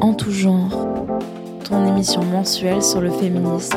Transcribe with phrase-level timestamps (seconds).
[0.00, 0.86] En tout genre,
[1.64, 3.76] ton émission mensuelle sur le féminisme.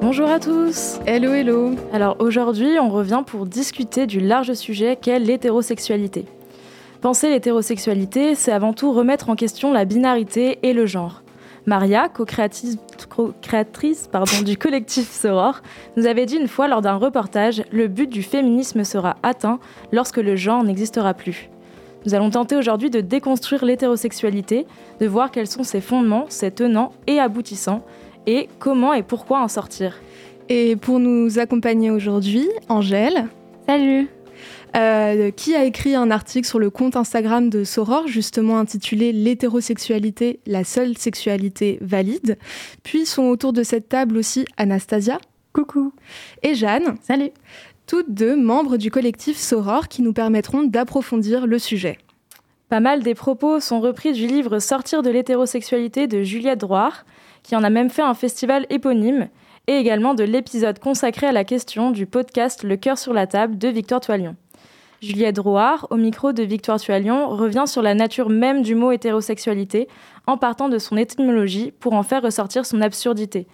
[0.00, 5.18] Bonjour à tous Hello hello Alors aujourd'hui on revient pour discuter du large sujet qu'est
[5.18, 6.26] l'hétérosexualité.
[7.00, 11.22] Penser l'hétérosexualité, c'est avant tout remettre en question la binarité et le genre.
[11.66, 12.76] Maria, co-créatrice
[14.44, 15.60] du collectif Soror,
[15.96, 19.58] nous avait dit une fois lors d'un reportage Le but du féminisme sera atteint
[19.92, 21.50] lorsque le genre n'existera plus.
[22.06, 24.66] Nous allons tenter aujourd'hui de déconstruire l'hétérosexualité,
[25.00, 27.82] de voir quels sont ses fondements, ses tenants et aboutissants,
[28.26, 29.96] et comment et pourquoi en sortir.
[30.48, 33.26] Et pour nous accompagner aujourd'hui, Angèle.
[33.66, 34.13] Salut
[34.76, 40.40] euh, qui a écrit un article sur le compte Instagram de Soror, justement intitulé L'hétérosexualité,
[40.46, 42.38] la seule sexualité valide.
[42.82, 45.18] Puis sont autour de cette table aussi Anastasia.
[45.52, 45.92] Coucou.
[46.42, 46.96] Et Jeanne.
[47.02, 47.30] Salut.
[47.86, 51.98] Toutes deux membres du collectif Soror qui nous permettront d'approfondir le sujet.
[52.68, 57.04] Pas mal des propos sont repris du livre Sortir de l'hétérosexualité de Juliette Droire,
[57.44, 59.28] qui en a même fait un festival éponyme,
[59.68, 63.58] et également de l'épisode consacré à la question du podcast Le cœur sur la table
[63.58, 64.34] de Victor Toilion.
[65.04, 69.86] Juliette Drouard, au micro de Victoire Tualion, revient sur la nature même du mot hétérosexualité
[70.26, 73.46] en partant de son étymologie pour en faire ressortir son absurdité.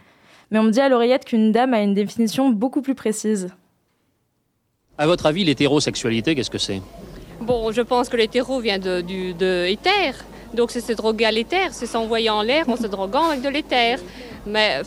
[0.51, 3.49] Mais on me dit à l'oreillette qu'une dame a une définition beaucoup plus précise.
[4.97, 6.81] À votre avis, l'hétérosexualité, qu'est-ce que c'est?
[7.41, 10.25] Bon, je pense que l'hétéro vient de, du, de éther.
[10.55, 13.49] Donc c'est se droguer à l'éther, c'est s'envoyer en l'air en se droguant avec de
[13.49, 13.99] l'éther.
[14.47, 14.83] Mais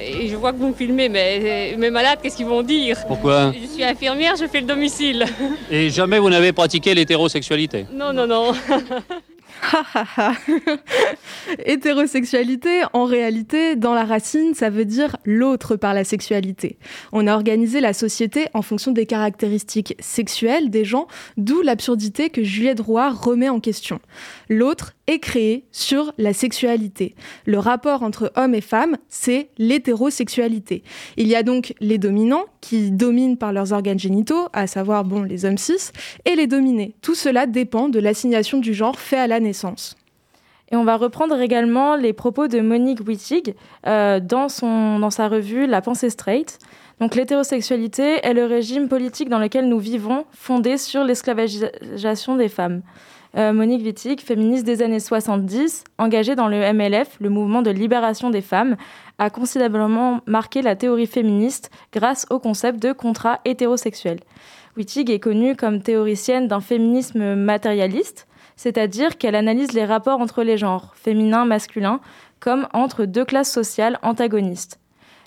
[0.00, 2.98] et je vois que vous me filmez, mais mes malades, qu'est-ce qu'ils vont dire?
[3.06, 3.52] Pourquoi?
[3.52, 5.24] Je suis infirmière, je fais le domicile.
[5.70, 7.86] Et jamais vous n'avez pratiqué l'hétérosexualité?
[7.92, 8.52] Non, non, non.
[11.64, 16.78] Hétérosexualité, en réalité, dans la racine, ça veut dire l'autre par la sexualité.
[17.12, 22.42] On a organisé la société en fonction des caractéristiques sexuelles des gens, d'où l'absurdité que
[22.42, 24.00] Juliette Drouard remet en question.
[24.48, 27.14] L'autre est créé sur la sexualité.
[27.46, 30.82] Le rapport entre hommes et femmes, c'est l'hétérosexualité.
[31.16, 35.22] Il y a donc les dominants qui dominent par leurs organes génitaux, à savoir bon
[35.22, 35.90] les hommes cis,
[36.24, 36.94] et les dominés.
[37.02, 39.96] Tout cela dépend de l'assignation du genre fait à la naissance.
[40.72, 43.54] Et on va reprendre également les propos de Monique Wittig
[43.86, 46.58] euh, dans, son, dans sa revue La pensée straight.
[47.00, 52.82] Donc l'hétérosexualité est le régime politique dans lequel nous vivons, fondé sur l'esclavagisation des femmes.
[53.36, 58.30] Euh, Monique Wittig, féministe des années 70, engagée dans le MLF, le mouvement de libération
[58.30, 58.76] des femmes,
[59.18, 64.20] a considérablement marqué la théorie féministe grâce au concept de contrat hétérosexuel.
[64.76, 70.56] Wittig est connue comme théoricienne d'un féminisme matérialiste, c'est-à-dire qu'elle analyse les rapports entre les
[70.56, 72.00] genres, féminin, masculin,
[72.38, 74.78] comme entre deux classes sociales antagonistes.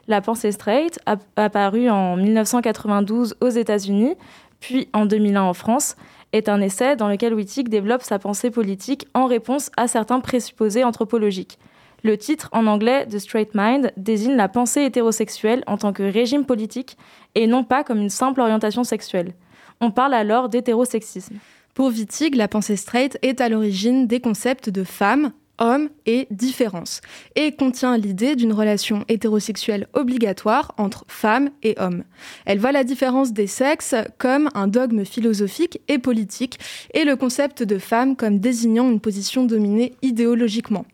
[0.07, 0.99] La pensée straight,
[1.35, 4.15] apparue en 1992 aux États-Unis,
[4.61, 5.97] puis en 2001 en France,
[6.33, 10.83] est un essai dans lequel Wittig développe sa pensée politique en réponse à certains présupposés
[10.83, 11.57] anthropologiques.
[12.03, 16.45] Le titre en anglais The Straight Mind désigne la pensée hétérosexuelle en tant que régime
[16.45, 16.97] politique
[17.35, 19.33] et non pas comme une simple orientation sexuelle.
[19.81, 21.37] On parle alors d'hétérosexisme.
[21.73, 27.01] Pour Wittig, la pensée straight est à l'origine des concepts de femme, homme et différence,
[27.35, 32.03] et contient l'idée d'une relation hétérosexuelle obligatoire entre femme et homme.
[32.45, 36.59] Elle voit la différence des sexes comme un dogme philosophique et politique,
[36.93, 40.85] et le concept de femme comme désignant une position dominée idéologiquement,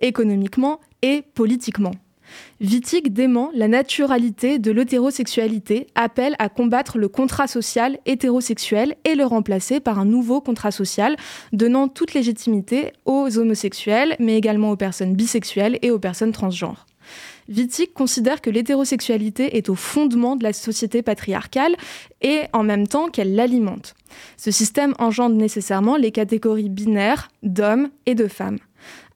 [0.00, 1.92] économiquement et politiquement.
[2.60, 9.24] Wittig dément la naturalité de l'hétérosexualité, appelle à combattre le contrat social hétérosexuel et le
[9.24, 11.16] remplacer par un nouveau contrat social
[11.52, 16.86] donnant toute légitimité aux homosexuels, mais également aux personnes bisexuelles et aux personnes transgenres.
[17.48, 21.74] Wittig considère que l'hétérosexualité est au fondement de la société patriarcale
[22.22, 23.94] et en même temps qu'elle l'alimente.
[24.36, 28.58] Ce système engendre nécessairement les catégories binaires d'hommes et de femmes.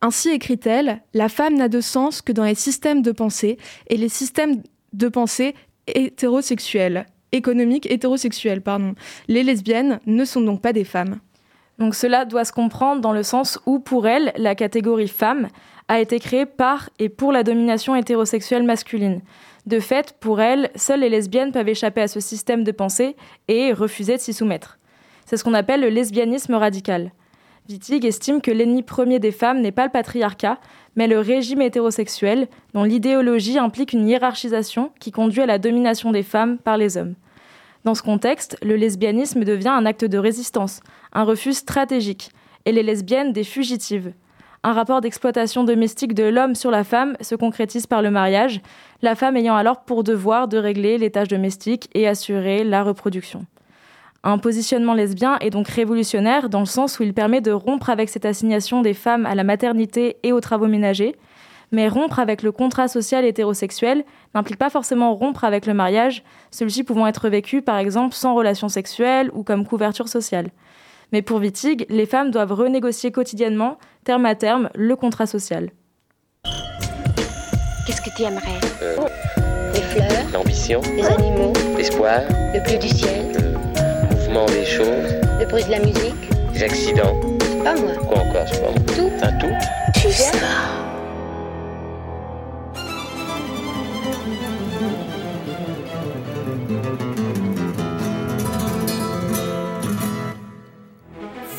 [0.04, 3.56] Ainsi écrit-elle, la femme n'a de sens que dans les systèmes de pensée
[3.88, 4.62] et les systèmes
[4.92, 5.54] de pensée
[5.86, 8.96] hétérosexuels, économiques hétérosexuels, pardon.
[9.28, 11.20] Les lesbiennes ne sont donc pas des femmes.
[11.78, 15.48] Donc cela doit se comprendre dans le sens où, pour elle, la catégorie femme
[15.88, 19.22] a été créée par et pour la domination hétérosexuelle masculine.
[19.64, 23.16] De fait, pour elle, seules les lesbiennes peuvent échapper à ce système de pensée
[23.48, 24.78] et refuser de s'y soumettre.
[25.24, 27.10] C'est ce qu'on appelle le lesbianisme radical.
[27.66, 30.58] Wittig estime que l'ennemi premier des femmes n'est pas le patriarcat,
[30.96, 36.22] mais le régime hétérosexuel, dont l'idéologie implique une hiérarchisation qui conduit à la domination des
[36.22, 37.14] femmes par les hommes.
[37.84, 40.80] Dans ce contexte, le lesbianisme devient un acte de résistance,
[41.14, 42.30] un refus stratégique,
[42.66, 44.12] et les lesbiennes des fugitives.
[44.62, 48.60] Un rapport d'exploitation domestique de l'homme sur la femme se concrétise par le mariage,
[49.00, 53.46] la femme ayant alors pour devoir de régler les tâches domestiques et assurer la reproduction.
[54.26, 58.08] Un positionnement lesbien est donc révolutionnaire dans le sens où il permet de rompre avec
[58.08, 61.14] cette assignation des femmes à la maternité et aux travaux ménagers,
[61.72, 64.02] mais rompre avec le contrat social hétérosexuel
[64.34, 68.70] n'implique pas forcément rompre avec le mariage, celui-ci pouvant être vécu par exemple sans relation
[68.70, 70.48] sexuelle ou comme couverture sociale.
[71.12, 75.68] Mais pour Wittig, les femmes doivent renégocier quotidiennement, terme à terme, le contrat social.
[77.86, 78.96] Qu'est-ce que tu aimerais euh,
[79.74, 80.30] Les fleurs.
[80.32, 80.80] L'ambition.
[80.96, 81.52] Les animaux.
[81.76, 82.20] L'espoir.
[82.54, 83.32] Le bleu du ciel.
[83.34, 83.73] Le
[84.34, 85.14] mouvement des choses.
[85.38, 86.30] Le bruit de la musique.
[86.52, 87.14] Les accidents.
[87.40, 87.92] C'est pas moi.
[88.06, 89.10] Quoi encore, c'est pas moi Tout.
[89.22, 89.54] Un tout.
[89.94, 90.32] Tu viens.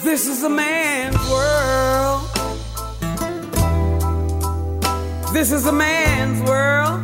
[0.03, 2.21] This is a man's world.
[5.33, 7.01] This is a man's world.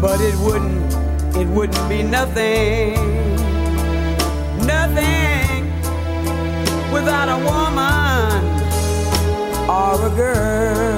[0.00, 0.95] But it wouldn't,
[1.38, 2.94] it wouldn't be nothing,
[4.66, 5.64] nothing
[6.90, 8.42] without a woman
[9.68, 10.96] or a girl.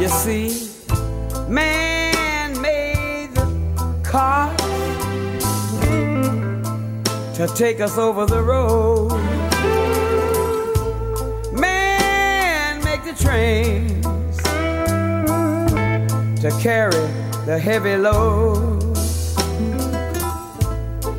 [0.00, 0.70] You see,
[1.48, 3.46] man made the
[4.02, 4.54] car
[7.36, 9.33] to take us over the road.
[13.34, 14.36] Man trains
[16.40, 17.06] to carry
[17.46, 18.80] the heavy load.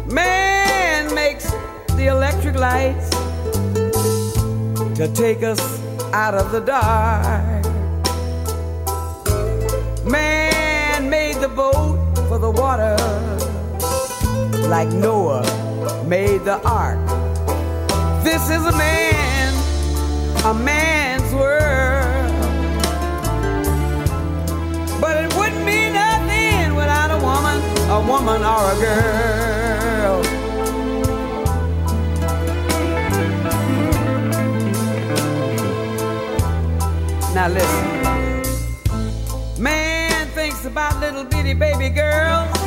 [0.09, 1.51] Man makes
[1.97, 3.09] the electric lights
[4.97, 5.59] to take us
[6.13, 7.65] out of the dark.
[10.05, 12.95] Man made the boat for the water,
[14.69, 15.43] like Noah
[16.07, 16.99] made the ark.
[18.23, 19.53] This is a man,
[20.45, 20.84] a man's
[27.95, 30.21] a woman or a girl.
[37.33, 37.85] Now listen.
[39.63, 42.57] Man thinks about little bitty baby girls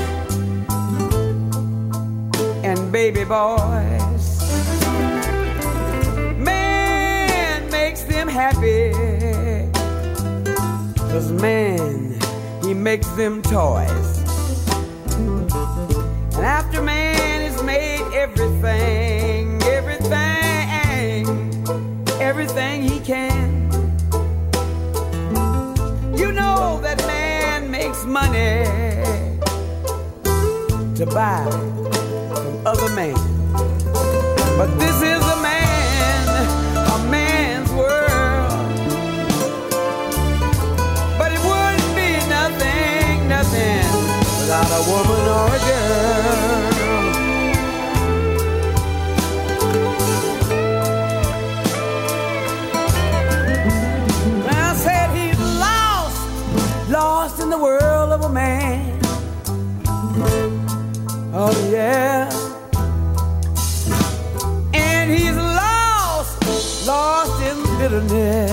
[2.65, 4.25] and baby boys.
[6.39, 8.93] Man makes them happy.
[11.13, 12.19] Cause man,
[12.63, 14.08] he makes them toys.
[16.83, 21.27] Man has made everything, everything,
[22.21, 23.71] everything he can.
[26.17, 28.65] You know that man makes money
[30.97, 31.45] to buy
[32.35, 33.15] from other men.
[34.57, 35.18] But this is
[67.99, 68.48] yerine.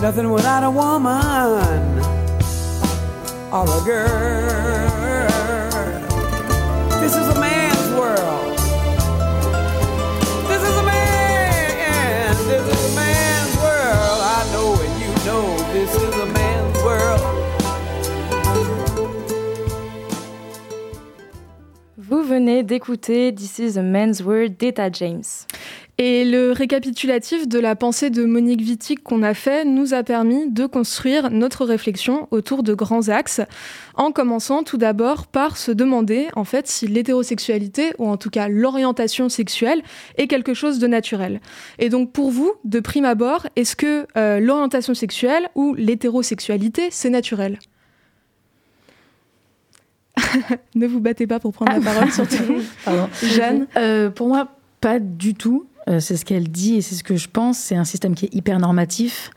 [0.00, 1.98] Nothing without a woman
[3.52, 5.28] or a girl.
[7.02, 8.56] This is a man's world.
[10.48, 12.34] This is a man.
[12.48, 14.20] This is a man's world.
[14.24, 17.20] I know and you know this is a man's world.
[21.98, 25.46] Vous venez d'écouter This is a Man's World d'Etta James.
[26.02, 30.50] Et le récapitulatif de la pensée de Monique Wittig qu'on a fait nous a permis
[30.50, 33.42] de construire notre réflexion autour de grands axes,
[33.96, 38.48] en commençant tout d'abord par se demander en fait si l'hétérosexualité, ou en tout cas
[38.48, 39.82] l'orientation sexuelle,
[40.16, 41.42] est quelque chose de naturel.
[41.78, 47.10] Et donc pour vous, de prime abord, est-ce que euh, l'orientation sexuelle ou l'hétérosexualité, c'est
[47.10, 47.58] naturel?
[50.74, 52.62] Ne vous battez pas pour prendre la parole, surtout.
[52.86, 53.06] Pardon.
[53.22, 53.66] Jeanne?
[53.76, 54.48] Euh, Pour moi,
[54.80, 55.66] pas du tout.
[55.90, 57.58] Euh, c'est ce qu'elle dit et c'est ce que je pense.
[57.58, 59.30] C'est un système qui est hyper normatif.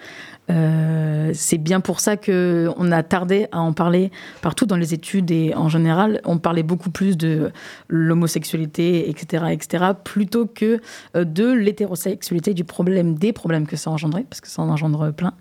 [0.49, 4.93] Euh, c'est bien pour ça que on a tardé à en parler partout dans les
[4.93, 7.51] études et en général, on parlait beaucoup plus de
[7.87, 10.81] l'homosexualité, etc., etc., plutôt que
[11.15, 15.13] euh, de l'hétérosexualité, du problème, des problèmes que ça engendrait, parce que ça en engendre
[15.13, 15.33] plein.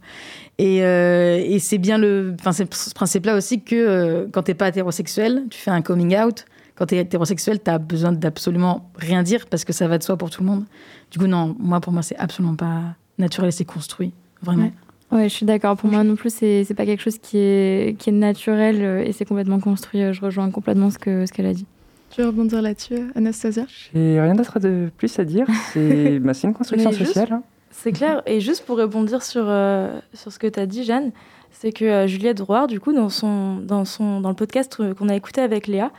[0.58, 5.58] Et, c'est bien le, enfin, ce principe-là aussi que euh, quand t'es pas hétérosexuel, tu
[5.58, 6.44] fais un coming out.
[6.76, 10.30] Quand t'es hétérosexuel, t'as besoin d'absolument rien dire parce que ça va de soi pour
[10.30, 10.64] tout le monde.
[11.10, 12.80] Du coup, non, moi, pour moi, c'est absolument pas
[13.18, 14.12] naturel, c'est construit,
[14.42, 14.64] vraiment.
[14.64, 14.72] Ouais.
[15.18, 15.76] Ouais, je suis d'accord.
[15.76, 19.04] Pour moi non plus, c'est c'est pas quelque chose qui est, qui est naturel euh,
[19.04, 20.00] et c'est complètement construit.
[20.02, 21.66] Euh, Je rejoins complètement ce qu'elle ce qu'elle a dit.
[22.08, 23.64] Tu veux rebondir là-dessus, Anastasia?
[23.94, 25.46] J'ai rien d'autre de plus à dire.
[25.72, 27.28] C'est bah, c'est une construction juste- sociale.
[27.32, 27.42] hein.
[27.70, 28.22] C'est clair.
[28.26, 31.10] Et juste pour rebondir sur, euh, sur ce que tu as dit, Jeanne,
[31.50, 35.08] c'est que euh, Juliette Drouard, du coup, dans, son, dans, son, dans le podcast qu'on
[35.10, 35.90] a écouté avec Léa,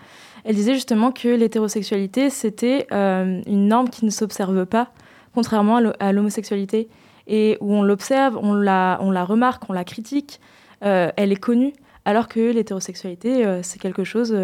[0.43, 4.91] elle disait justement que l'hétérosexualité, c'était euh, une norme qui ne s'observe pas,
[5.33, 6.89] contrairement à l'ho- à l'homosexualité,
[7.27, 10.39] et où on l'observe, on la, on la remarque, on la critique,
[10.83, 11.73] euh, elle est connue,
[12.05, 14.35] alors que l'hétérosexualité, euh, c'est quelque chose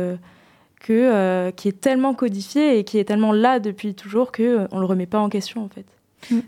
[0.79, 4.86] que, qui est tellement codifié et qui est tellement là depuis toujours qu'on ne le
[4.86, 5.86] remet pas en question, en fait.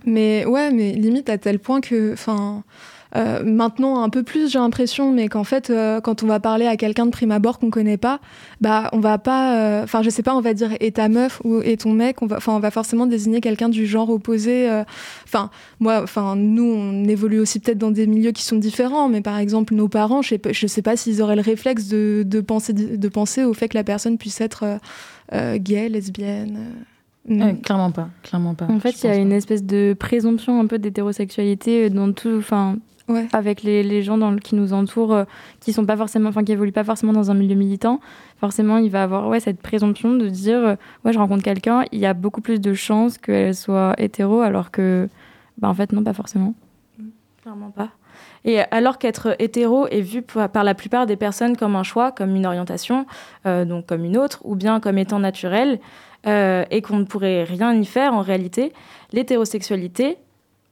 [0.05, 2.63] Mais ouais, mais limite à tel point que, enfin,
[3.15, 6.65] euh, maintenant un peu plus, j'ai l'impression, mais qu'en fait, euh, quand on va parler
[6.65, 8.20] à quelqu'un de prime abord qu'on connaît pas,
[8.62, 11.41] bah, on va pas, euh, enfin, je sais pas, on va dire et ta meuf
[11.44, 14.70] ou et ton mec, on va, enfin, on va forcément désigner quelqu'un du genre opposé.
[14.70, 14.84] euh,
[15.25, 15.50] Enfin,
[15.80, 19.38] moi, enfin, nous, on évolue aussi peut-être dans des milieux qui sont différents, mais par
[19.38, 22.39] exemple, nos parents, je sais pas, je sais pas s'ils auraient le réflexe de, de
[22.41, 24.77] penser, de penser au fait que la personne puisse être euh,
[25.34, 26.58] euh, gay, lesbienne.
[27.30, 28.65] euh, Euh, clairement pas, clairement pas.
[28.65, 32.36] En fait, il y a une espèce de présomption un peu d'hétérosexualité euh, dans tout,
[32.38, 32.77] enfin,
[33.12, 33.27] Ouais.
[33.34, 35.24] avec les, les gens dans le- qui nous entourent, euh,
[35.60, 38.00] qui sont pas forcément, enfin, qui évoluent pas forcément dans un milieu militant.
[38.39, 40.75] Forcément, il va avoir ouais cette présomption de dire, euh,
[41.06, 44.72] ouais, je rencontre quelqu'un, il y a beaucoup plus de chances qu'elle soit hétéro, alors
[44.72, 45.10] que,
[45.58, 46.53] bah, en fait, non, pas forcément.
[47.41, 47.89] Clairement pas.
[48.44, 52.12] Et alors qu'être hétéro est vu par par la plupart des personnes comme un choix,
[52.12, 53.06] comme une orientation,
[53.46, 55.80] euh, donc comme une autre, ou bien comme étant naturel,
[56.27, 58.74] euh, et qu'on ne pourrait rien y faire en réalité,
[59.13, 60.18] l'hétérosexualité,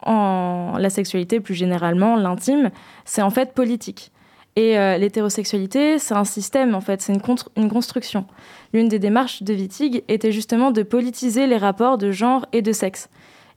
[0.06, 2.72] en la sexualité plus généralement, l'intime,
[3.06, 4.12] c'est en fait politique.
[4.56, 7.22] Et euh, l'hétérosexualité, c'est un système, en fait, c'est une,
[7.56, 8.25] une construction.
[8.74, 12.72] L'une des démarches de Wittig était justement de politiser les rapports de genre et de
[12.72, 13.10] sexe.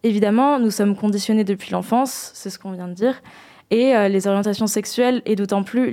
[0.05, 3.23] Évidemment, nous sommes conditionnés depuis l'enfance, c'est ce qu'on vient de dire,
[3.71, 5.91] et euh, les orientations sexuelles, et d'autant plus,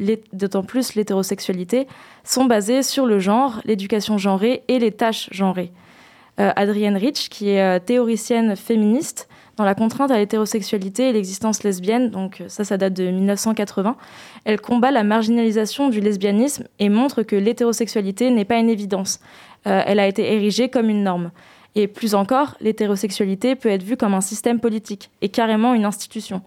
[0.96, 1.88] l'hétérosexualité,
[2.24, 5.72] sont basées sur le genre, l'éducation genrée et les tâches genrées.
[6.40, 9.30] Euh, Adrienne Rich, qui est théoricienne féministe,
[9.60, 13.98] dans la contrainte à l'hétérosexualité et l'existence lesbienne, donc euh, ça, ça date de 1980,
[14.46, 19.20] elle combat la marginalisation du lesbianisme et montre que l'hétérosexualité n'est pas une évidence.
[19.68, 21.32] Euh, elle a été érigée comme une norme.
[21.76, 26.42] Et plus encore, l'hétérosexualité peut être vue comme un système politique et carrément une institution.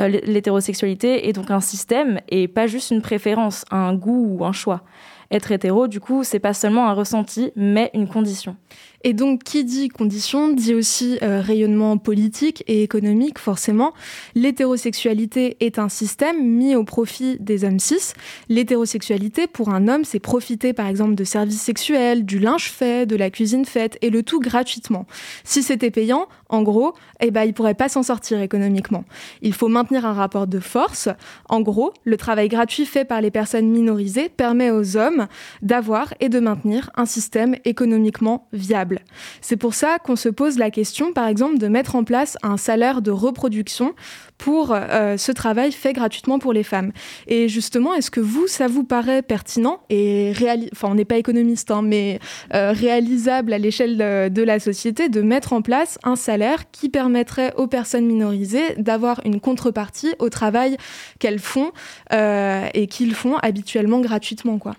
[0.00, 4.52] Euh, L'hétérosexualité est donc un système et pas juste une préférence, un goût ou un
[4.52, 4.84] choix.
[5.30, 8.56] Être hétéro, du coup, c'est pas seulement un ressenti, mais une condition.
[9.04, 13.92] Et donc, qui dit condition dit aussi euh, rayonnement politique et économique, forcément.
[14.34, 18.14] L'hétérosexualité est un système mis au profit des hommes cis.
[18.48, 23.14] L'hétérosexualité, pour un homme, c'est profiter, par exemple, de services sexuels, du linge fait, de
[23.14, 25.06] la cuisine faite, et le tout gratuitement.
[25.44, 29.04] Si c'était payant, en gros, eh ben, il pourrait pas s'en sortir économiquement.
[29.42, 31.08] Il faut maintenir un rapport de force.
[31.48, 35.26] En gros, le travail gratuit fait par les personnes minorisées permet aux hommes
[35.60, 39.00] d'avoir et de maintenir un système économiquement viable.
[39.42, 42.56] C'est pour ça qu'on se pose la question, par exemple, de mettre en place un
[42.56, 43.94] salaire de reproduction
[44.38, 46.92] pour euh, ce travail fait gratuitement pour les femmes.
[47.26, 50.32] Et justement, est-ce que vous, ça vous paraît pertinent et
[50.72, 52.20] enfin, on n'est pas économiste, hein, mais
[52.54, 56.37] euh, réalisable à l'échelle de, de la société de mettre en place un salaire
[56.70, 60.76] qui permettrait aux personnes minorisées d'avoir une contrepartie au travail
[61.18, 61.72] qu'elles font
[62.12, 64.74] euh, et qu'ils font habituellement gratuitement, quoi.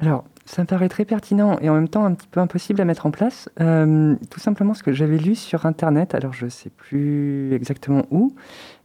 [0.00, 2.84] Alors, ça me paraît très pertinent et en même temps un petit peu impossible à
[2.84, 3.48] mettre en place.
[3.60, 8.04] Euh, tout simplement ce que j'avais lu sur Internet, alors je ne sais plus exactement
[8.10, 8.34] où,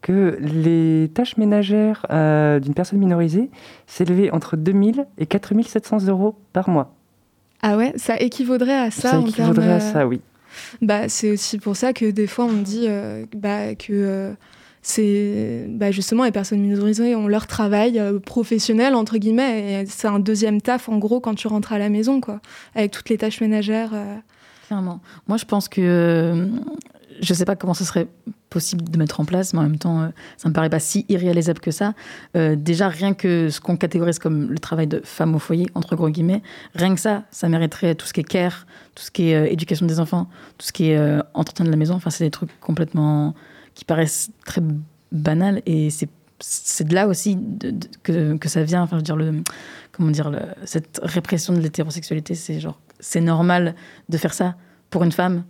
[0.02, 3.50] que les tâches ménagères euh, d'une personne minorisée
[3.88, 6.94] s'élevaient entre 2000 et 4700 euros par mois.
[7.62, 10.22] Ah ouais, ça équivaudrait à ça, Ça en équivaudrait termes, à ça, oui.
[10.82, 14.34] Bah, c'est aussi pour ça que des fois on dit euh, bah, que euh,
[14.82, 20.08] c'est bah, justement les personnes minorisées ont leur travail euh, professionnel entre guillemets et c'est
[20.08, 22.42] un deuxième taf en gros quand tu rentres à la maison quoi,
[22.76, 23.92] avec toutes les tâches ménagères.
[24.68, 25.00] Clairement.
[25.28, 26.50] Moi, je pense que.
[27.22, 28.08] Je sais pas comment ce serait
[28.50, 31.06] possible de mettre en place, mais en même temps, euh, ça me paraît pas si
[31.10, 31.94] irréalisable que ça.
[32.36, 35.96] Euh, déjà, rien que ce qu'on catégorise comme le travail de femme au foyer, entre
[35.96, 36.42] gros guillemets,
[36.74, 39.52] rien que ça, ça mériterait tout ce qui est care, tout ce qui est euh,
[39.52, 41.00] éducation des enfants, tout ce qui est
[41.34, 41.96] entretien de la maison.
[41.96, 43.34] Enfin, c'est des trucs complètement.
[43.76, 44.62] qui paraissent très
[45.12, 46.10] banals et c'est.
[46.82, 47.36] De là aussi
[48.04, 48.84] que, ça vient.
[48.84, 49.42] Enfin, je veux dire, le,
[49.92, 50.32] comment dire,
[50.66, 53.74] cette répression de l'hétérosexualité, c'est genre, c'est normal
[54.08, 54.56] de faire ça
[54.92, 55.44] pour une femme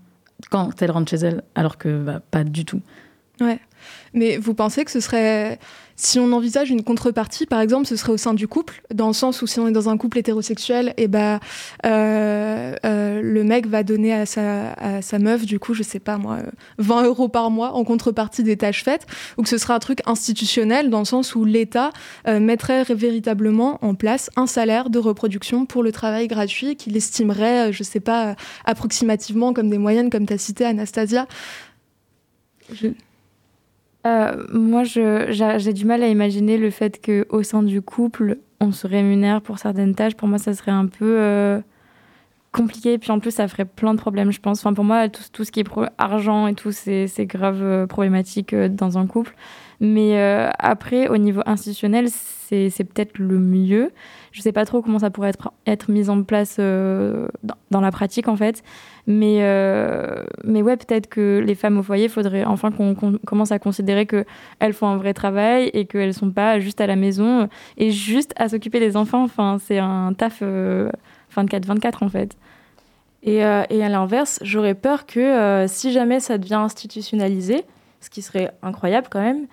[0.49, 2.81] quand elle rentre chez elle, alors que bah, pas du tout.
[3.39, 3.59] Ouais.
[4.13, 5.59] Mais vous pensez que ce serait,
[5.99, 9.13] si on envisage une contrepartie, par exemple, ce serait au sein du couple, dans le
[9.13, 11.39] sens où si on est dans un couple hétérosexuel, et bah,
[11.87, 15.99] euh, euh, le mec va donner à sa, à sa meuf, du coup, je sais
[15.99, 19.57] pas moi, euh, 20 euros par mois en contrepartie des tâches faites, ou que ce
[19.57, 21.89] sera un truc institutionnel, dans le sens où l'État
[22.27, 27.69] euh, mettrait véritablement en place un salaire de reproduction pour le travail gratuit qu'il estimerait,
[27.69, 28.33] euh, je sais pas, euh,
[28.65, 31.25] approximativement comme des moyennes, comme tu as cité Anastasia.
[32.71, 32.89] Je-
[34.07, 38.87] Euh, moi, j'ai du mal à imaginer le fait qu'au sein du couple, on se
[38.87, 40.15] rémunère pour certaines tâches.
[40.15, 41.59] Pour moi, ça serait un peu euh,
[42.51, 42.97] compliqué.
[42.97, 44.59] Puis en plus, ça ferait plein de problèmes, je pense.
[44.59, 48.69] Enfin, pour moi, tout, ce qui est argent et tout, c'est grave euh, problématique euh,
[48.69, 49.35] dans un couple.
[49.79, 50.19] Mais
[50.57, 53.91] après, au niveau institutionnel, c'est peut-être le mieux.
[54.37, 57.27] Je sais pas trop comment ça pourrait être, être mis en place euh,
[57.71, 58.61] dans, la pratique, en fait.
[59.07, 63.57] Mais, euh, mais ouais, peut-être que les femmes au foyer, faudrait enfin qu'on commence à
[63.57, 67.89] considérer qu'elles font un vrai travail et qu'elles sont pas juste à la maison et
[67.89, 69.23] juste à s'occuper des enfants.
[69.23, 70.91] Enfin, c'est un taf euh,
[71.35, 72.37] 24-24, en fait.
[73.23, 77.65] Et, euh, et à l'inverse, j'aurais peur que euh, si jamais ça devient institutionnalisé,
[78.01, 79.47] ce qui serait incroyable quand même,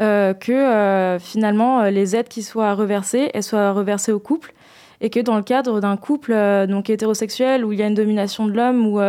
[0.00, 4.52] euh, que euh, finalement euh, les aides qui soient reversées, elles soient reversées au couple,
[5.00, 7.94] et que dans le cadre d'un couple euh, donc hétérosexuel où il y a une
[7.94, 9.00] domination de l'homme, où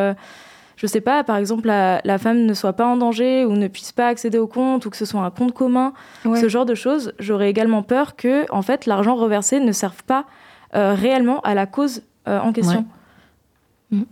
[0.77, 3.67] je sais pas, par exemple la, la femme ne soit pas en danger ou ne
[3.67, 5.93] puisse pas accéder au compte ou que ce soit un compte commun,
[6.25, 6.39] Ouais.
[6.41, 10.25] ce genre de choses, j'aurais également peur que en fait l'argent reversé ne serve pas
[10.73, 12.85] réellement à la cause en question.
[13.91, 14.05] Mhm.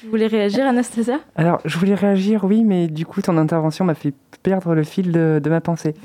[0.00, 1.20] Tu voulais réagir, Anastasia?
[1.36, 5.10] Alors, je voulais réagir, oui, mais du coup, ton intervention m'a fait perdre le fil
[5.12, 5.94] de, de ma pensée.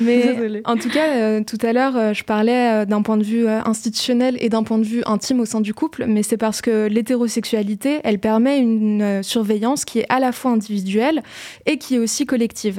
[0.00, 0.62] Mais Désolée.
[0.64, 3.48] en tout cas, euh, tout à l'heure, euh, je parlais euh, d'un point de vue
[3.48, 6.60] euh, institutionnel et d'un point de vue intime au sein du couple, mais c'est parce
[6.62, 11.24] que l'hétérosexualité, elle permet une euh, surveillance qui est à la fois individuelle
[11.66, 12.78] et qui est aussi collective.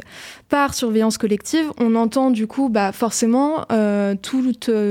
[0.49, 4.43] Par surveillance collective, on entend du coup bah, forcément euh, tout,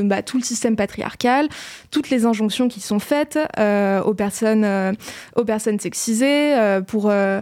[0.05, 1.49] bah, tout le système patriarcal,
[1.91, 4.93] toutes les injonctions qui sont faites euh, aux, personnes, euh,
[5.35, 7.41] aux personnes sexisées, euh, pour euh,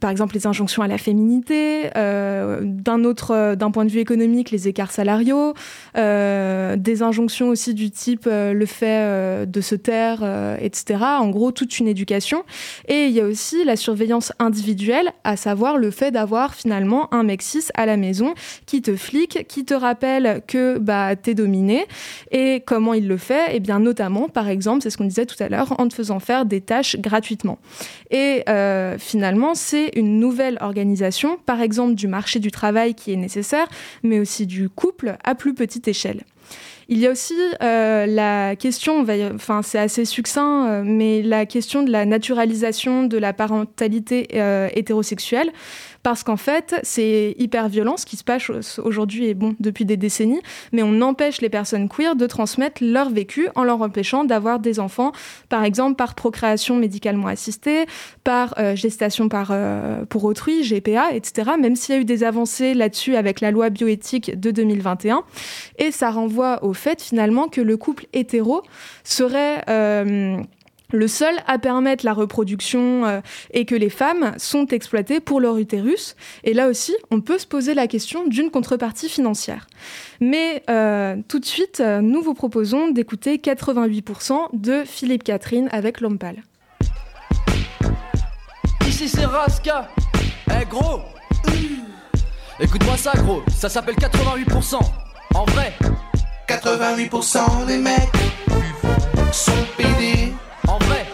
[0.00, 4.68] par exemple les injonctions à la féminité, d'un autre, d'un point de vue économique, les
[4.68, 5.54] écarts salariaux,
[5.94, 10.22] des injonctions aussi du type le fait de se taire,
[10.60, 11.00] etc.
[11.20, 12.44] En gros, toute une éducation.
[12.88, 17.22] Et il y a aussi la surveillance individuelle, à savoir le fait d'avoir finalement un
[17.22, 18.34] mec cis à la maison
[18.66, 21.86] qui te flique, qui te rappelle que bah, t'es dominé.
[22.30, 23.50] Et comment il le fait?
[23.52, 26.20] Eh bien, notamment, par exemple, c'est ce qu'on disait tout à l'heure, en te faisant
[26.20, 27.58] faire des tâches gratuitement.
[28.10, 33.16] Et euh, finalement, c'est une nouvelle organisation, par exemple du marché du travail qui est
[33.16, 33.68] nécessaire,
[34.02, 36.22] mais aussi du couple à plus petite échelle.
[36.88, 41.82] Il y a aussi euh, la question, enfin c'est assez succinct, euh, mais la question
[41.82, 45.50] de la naturalisation de la parentalité euh, hétérosexuelle,
[46.02, 49.96] parce qu'en fait c'est hyper violent ce qui se passe aujourd'hui et bon depuis des
[49.96, 50.42] décennies,
[50.72, 54.78] mais on empêche les personnes queer de transmettre leur vécu en leur empêchant d'avoir des
[54.78, 55.12] enfants,
[55.48, 57.86] par exemple par procréation médicalement assistée,
[58.24, 59.54] par gestation par,
[60.10, 61.52] pour autrui, GPA, etc.
[61.58, 65.22] Même s'il y a eu des avancées là-dessus avec la loi bioéthique de 2021.
[65.78, 68.62] Et ça renvoie au fait finalement que le couple hétéro
[69.04, 69.62] serait...
[69.68, 70.38] euh,
[70.92, 73.20] le seul à permettre la reproduction euh,
[73.52, 76.16] et que les femmes sont exploitées pour leur utérus.
[76.44, 79.66] Et là aussi, on peut se poser la question d'une contrepartie financière.
[80.20, 86.18] Mais euh, tout de suite, nous vous proposons d'écouter 88% de Philippe Catherine avec L'Homme
[86.18, 86.42] Pâle.
[88.86, 89.88] Ici c'est Raska.
[90.60, 91.00] Eh gros
[92.60, 94.78] Écoute-moi ça gros, ça s'appelle 88%.
[95.34, 95.72] En vrai
[96.48, 98.10] 88% des mecs
[99.32, 100.32] sont pédés.
[100.66, 101.06] En vrai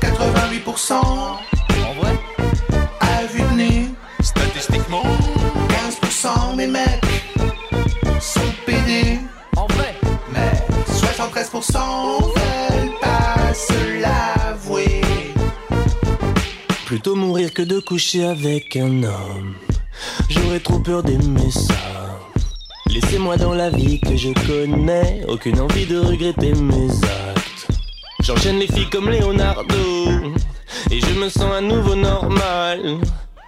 [0.00, 2.18] 88% En vrai
[3.00, 3.88] à vue de nez.
[4.20, 5.04] Statistiquement
[5.68, 7.04] 15% des mecs
[8.20, 9.18] sont pédés.
[9.56, 9.94] En vrai
[10.32, 10.52] Mais
[10.90, 15.00] 73% veulent pas se l'avouer.
[16.86, 19.54] plutôt mourir que de coucher avec un homme.
[20.28, 21.74] J'aurais trop peur d'aimer ça.
[22.96, 27.68] Laissez-moi dans la vie que je connais, aucune envie de regretter mes actes.
[28.22, 29.74] J'enchaîne les filles comme Leonardo,
[30.90, 32.96] et je me sens à nouveau normal.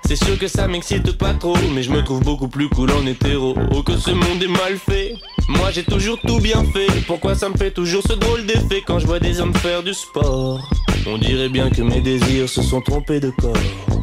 [0.05, 3.07] C'est sûr que ça m'excite pas trop, mais je me trouve beaucoup plus cool en
[3.07, 3.55] hétéro.
[3.75, 5.15] Oh, que ce monde est mal fait.
[5.49, 6.89] Moi j'ai toujours tout bien fait.
[7.07, 9.95] Pourquoi ça me fait toujours ce drôle d'effet quand je vois des hommes faire du
[9.95, 10.61] sport?
[11.07, 13.98] On dirait bien que mes désirs se sont trompés de corps.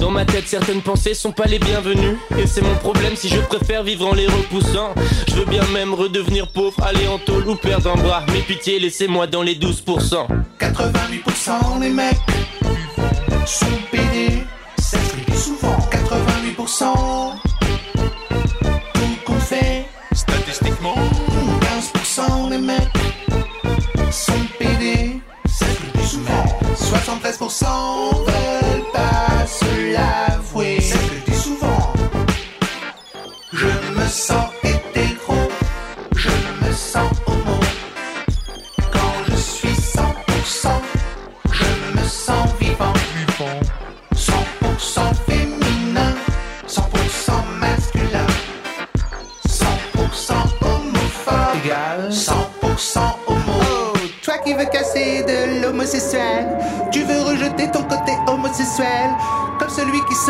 [0.00, 2.16] Dans ma tête, certaines pensées sont pas les bienvenues.
[2.38, 4.94] Et c'est mon problème si je préfère vivre en les repoussant.
[5.28, 8.24] Je veux bien même redevenir pauvre, aller en tôle ou perdre un bras.
[8.32, 10.26] Mais pitié, laissez-moi dans les 12%.
[10.60, 12.16] 88% des mecs
[13.46, 13.66] sont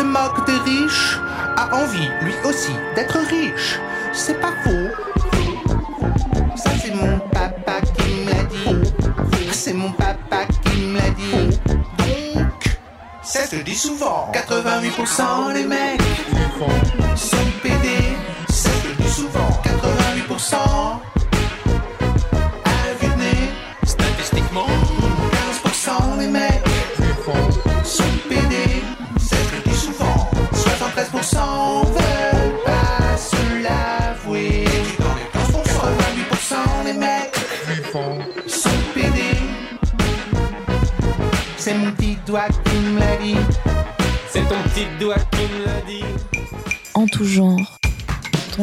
[0.09, 1.19] moque de riches,
[1.55, 3.79] a envie lui aussi d'être riche.
[4.11, 4.89] C'est pas faux.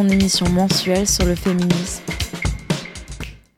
[0.05, 2.03] Émission mensuelle sur le féminisme.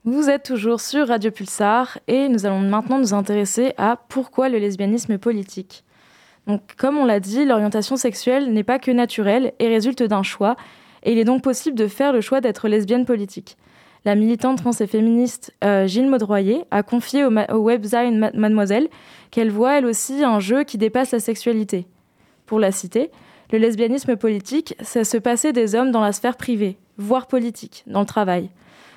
[0.04, 4.58] Vous êtes toujours sur Radio Pulsar et nous allons maintenant nous intéresser à pourquoi le
[4.58, 5.84] lesbianisme est politique.
[6.46, 10.56] Donc, comme on l'a dit, l'orientation sexuelle n'est pas que naturelle et résulte d'un choix,
[11.02, 13.58] et il est donc possible de faire le choix d'être lesbienne politique.
[14.06, 18.30] La militante trans et féministe euh, Gilles Maudroyer a confié au, ma- au webzine Ma-
[18.32, 18.88] Mademoiselle
[19.30, 21.86] qu'elle voit elle aussi un jeu qui dépasse la sexualité.
[22.46, 23.10] Pour la citer,
[23.50, 28.00] le lesbianisme politique, c'est se passer des hommes dans la sphère privée, voire politique, dans
[28.00, 28.50] le travail.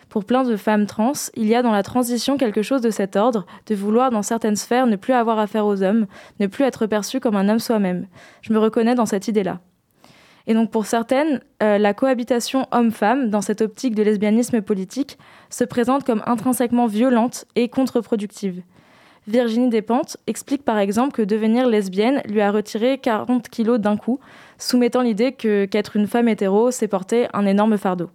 [0.10, 3.16] Pour plein de femmes trans, il y a dans la transition quelque chose de cet
[3.16, 6.06] ordre, de vouloir dans certaines sphères ne plus avoir affaire aux hommes,
[6.42, 8.08] ne plus être perçu comme un homme soi-même.
[8.42, 9.62] Je me reconnais dans cette idée-là.
[10.48, 15.18] Et donc pour certaines, euh, la cohabitation homme-femme, dans cette optique de lesbianisme politique,
[15.50, 18.64] se présente comme intrinsèquement violente et contre-productive.
[19.28, 24.20] Virginie Despentes explique par exemple que devenir lesbienne lui a retiré 40 kilos d'un coup,
[24.58, 28.10] soumettant l'idée que qu'être une femme hétéro, c'est porter un énorme fardeau.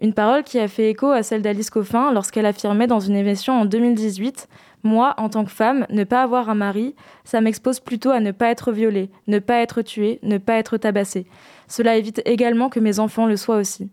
[0.00, 3.52] Une parole qui a fait écho à celle d'Alice Coffin lorsqu'elle affirmait dans une émission
[3.52, 4.48] en 2018
[4.82, 8.32] Moi, en tant que femme, ne pas avoir un mari, ça m'expose plutôt à ne
[8.32, 11.26] pas être violée, ne pas être tuée, ne pas être tabassée.
[11.68, 13.90] Cela évite également que mes enfants le soient aussi.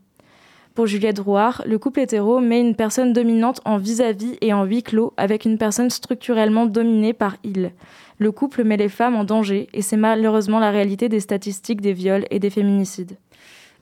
[0.73, 4.83] Pour Juliette Drouard, le couple hétéro met une personne dominante en vis-à-vis et en huis
[4.83, 7.71] clos avec une personne structurellement dominée par il.
[8.19, 11.91] Le couple met les femmes en danger et c'est malheureusement la réalité des statistiques des
[11.91, 13.17] viols et des féminicides.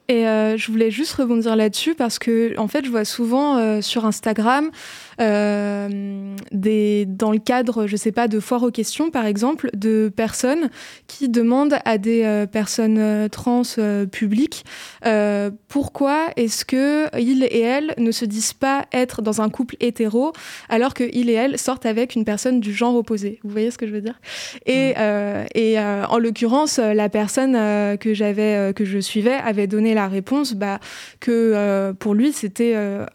[0.07, 3.79] Et euh, je voulais juste rebondir là-dessus parce que, en fait, je vois souvent euh,
[3.81, 4.71] sur Instagram,
[5.19, 10.11] euh, des, dans le cadre, je sais pas, de foires aux questions, par exemple, de
[10.15, 10.69] personnes
[11.07, 14.65] qui demandent à des euh, personnes euh, trans euh, publiques
[15.05, 19.75] euh, pourquoi est-ce que il et elle ne se disent pas être dans un couple
[19.79, 20.33] hétéro
[20.67, 23.39] alors que il et elle sortent avec une personne du genre opposé.
[23.43, 24.19] Vous voyez ce que je veux dire?
[24.65, 27.53] Et, euh, et euh, en l'occurrence, la personne
[27.97, 30.79] que j'avais, que je suivais, avait donné la réponse bah,
[31.19, 33.05] que euh, pour lui c'était euh,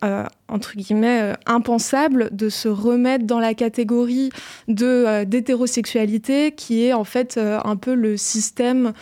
[0.49, 4.31] entre guillemets euh, impensable de se remettre dans la catégorie
[4.69, 8.93] de euh, d'hétérosexualité qui est en fait euh, un peu le système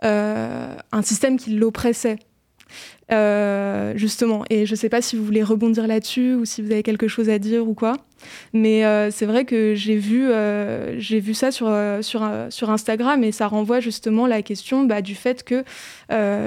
[0.00, 2.20] un système qui l'oppressait
[3.10, 6.82] Euh, justement et je sais pas si vous voulez rebondir là-dessus ou si vous avez
[6.82, 7.96] quelque chose à dire ou quoi
[8.52, 13.46] mais euh, c'est vrai que j'ai vu euh, vu ça sur sur Instagram et ça
[13.46, 15.64] renvoie justement la question bah, du fait que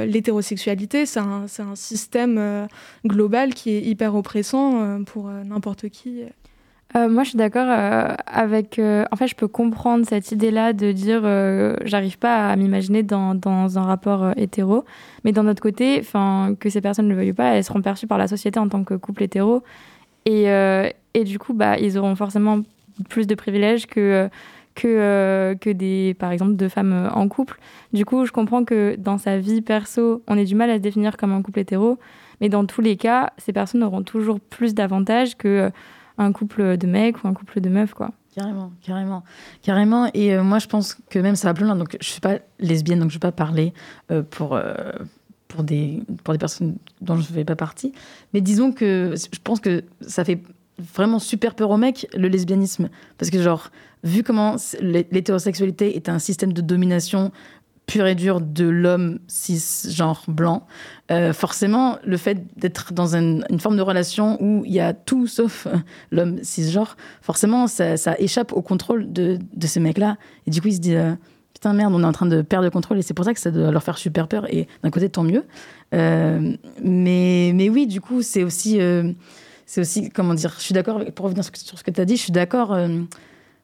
[0.06, 2.68] l'hétérosexualité c'est un un système
[3.08, 6.22] global qui est hyper oppressant pour n'importe qui
[6.96, 8.78] Euh, moi, je suis d'accord euh, avec.
[8.78, 11.22] euh, en fait, je peux comprendre cette idée-là de dire
[11.86, 14.84] j'arrive pas à m'imaginer dans, dans un rapport hétéro.
[15.24, 16.02] Mais d'un autre côté,
[16.60, 18.84] que ces personnes ne le veuillent pas, elles seront perçues par la société en tant
[18.84, 19.64] que couple hétéro.
[20.26, 20.46] Et,
[21.14, 22.62] et du coup, bah, ils auront forcément
[23.10, 24.30] plus de privilèges que,
[24.76, 27.60] que, que des, par exemple, deux femmes en couple.
[27.94, 30.82] Du coup, je comprends que dans sa vie perso, on ait du mal à se
[30.82, 31.98] définir comme un couple hétéro.
[32.42, 35.72] Mais dans tous les cas, ces personnes auront toujours plus d'avantages que
[36.24, 38.12] un couple de mecs ou un couple de meufs, quoi.
[38.36, 39.24] Carrément, carrément,
[39.62, 40.10] carrément.
[40.14, 41.76] Et euh, moi, je pense que même ça va plus loin.
[41.76, 43.74] Donc, je suis pas lesbienne, donc je vais pas parler
[44.10, 44.74] euh, pour euh,
[45.50, 47.92] pour des pour des personnes dont je ne fais pas partie.
[48.34, 50.42] Mais disons que je pense que ça fait
[50.80, 53.70] vraiment super peur aux mecs le lesbianisme, parce que genre
[54.04, 57.32] vu comment l'hétérosexualité est un système de domination
[57.92, 60.66] pur et dur de l'homme cisgenre blanc,
[61.12, 64.94] euh, forcément, le fait d'être dans un- une forme de relation où il y a
[64.94, 65.76] tout sauf euh,
[66.10, 70.16] l'homme cisgenre, forcément, ça, échappe au contrôle de, de ces mecs-là.
[70.48, 71.16] Et du coup, ils se disent euh,
[71.54, 72.98] Putain, merde, on est en train de perdre le contrôle.
[72.98, 74.52] Et c'est pour ça que ça doit leur faire super peur.
[74.54, 75.44] Et d'un côté, tant mieux.
[75.92, 78.80] Mais, mais oui, du coup, c'est aussi,
[79.66, 82.16] c'est aussi, comment dire, je suis d'accord, pour revenir sur ce que tu as dit,
[82.16, 82.76] je suis d'accord.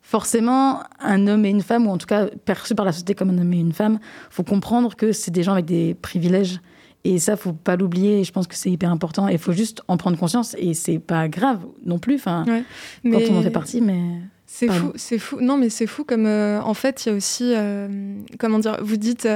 [0.02, 3.30] Forcément, un homme et une femme, ou en tout cas perçu par la société comme
[3.30, 6.60] un homme et une femme, faut comprendre que c'est des gens avec des privilèges.
[7.04, 8.24] Et ça, faut pas l'oublier.
[8.24, 9.30] Je pense que c'est hyper important.
[9.30, 10.56] Et il faut juste en prendre conscience.
[10.58, 12.16] Et c'est pas grave non plus.
[12.16, 12.64] Enfin, Ouais.
[13.10, 14.02] quand on en fait partie, mais.
[14.50, 15.40] C'est fou, c'est fou.
[15.42, 18.78] Non, mais c'est fou comme euh, en fait, il y a aussi, euh, comment dire,
[18.82, 19.28] vous dites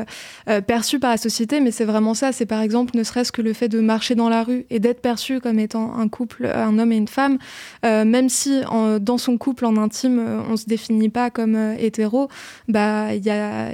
[0.48, 2.32] euh, perçu par la société, mais c'est vraiment ça.
[2.32, 5.02] C'est par exemple, ne serait-ce que le fait de marcher dans la rue et d'être
[5.02, 7.38] perçu comme étant un couple, un homme et une femme,
[7.84, 10.18] même si en- dans son couple en intime,
[10.50, 12.30] on se définit pas comme hétéro,
[12.70, 13.74] bah il y a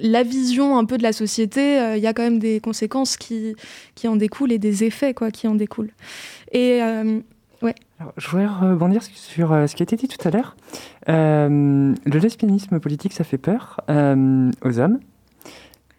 [0.00, 3.54] la vision un peu de la société, il y a quand même des conséquences qui,
[3.94, 5.92] qui en découlent et des effets quoi qui en découlent.
[6.52, 6.80] Et.
[8.16, 10.56] Je voudrais rebondir sur euh, ce qui a été dit tout à l'heure.
[11.08, 15.00] Euh, le lesbianisme politique, ça fait peur euh, aux hommes,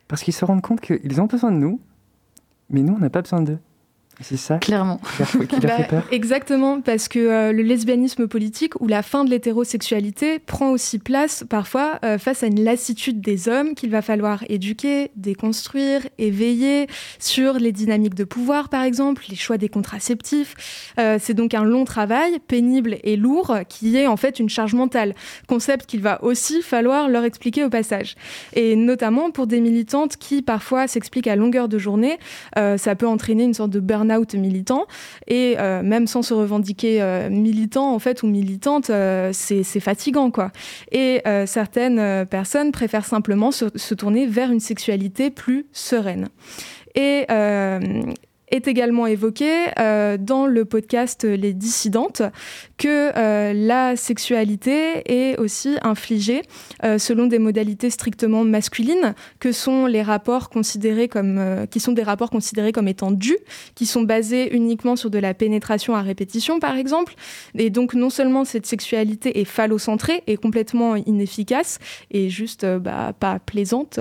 [0.07, 1.79] parce qu'ils se rendent compte qu'ils ont besoin de nous,
[2.69, 3.59] mais nous, on n'a pas besoin d'eux.
[4.21, 4.99] C'est ça Clairement.
[5.49, 6.03] qui leur, Bah, fait peur.
[6.11, 11.43] Exactement, parce que euh, le lesbianisme politique ou la fin de l'hétérosexualité prend aussi place
[11.49, 16.87] parfois euh, face à une lassitude des hommes qu'il va falloir éduquer, déconstruire, éveiller
[17.19, 20.93] sur les dynamiques de pouvoir par exemple, les choix des contraceptifs.
[20.99, 24.73] Euh, C'est donc un long travail, pénible et lourd, qui est en fait une charge
[24.73, 25.13] mentale,
[25.47, 28.15] concept qu'il va aussi falloir leur expliquer au passage.
[28.53, 32.17] Et notamment pour des militantes qui parfois s'expliquent à longueur de journée,
[32.55, 33.79] ça peut entraîner une sorte de
[34.11, 34.85] burn-out militant.
[35.27, 40.31] Et euh, même sans se revendiquer euh, militant en fait ou militante, euh, c'est fatigant
[40.31, 40.51] quoi.
[40.91, 46.29] Et certaines personnes préfèrent simplement se, tourner vers une sexualité plus sereine.
[46.95, 47.25] Et
[48.51, 52.21] est également évoqué euh, dans le podcast Les Dissidentes
[52.77, 56.41] que euh, la sexualité est aussi infligée
[56.83, 62.03] euh, selon des modalités strictement masculines, que sont les rapports considérés comme, qui sont des
[62.03, 63.37] rapports considérés comme étant dus,
[63.75, 67.13] qui sont basés uniquement sur de la pénétration à répétition, par exemple.
[67.57, 71.79] Et donc, non seulement cette sexualité est phallocentrée et complètement inefficace
[72.11, 73.99] et juste bah, pas plaisante,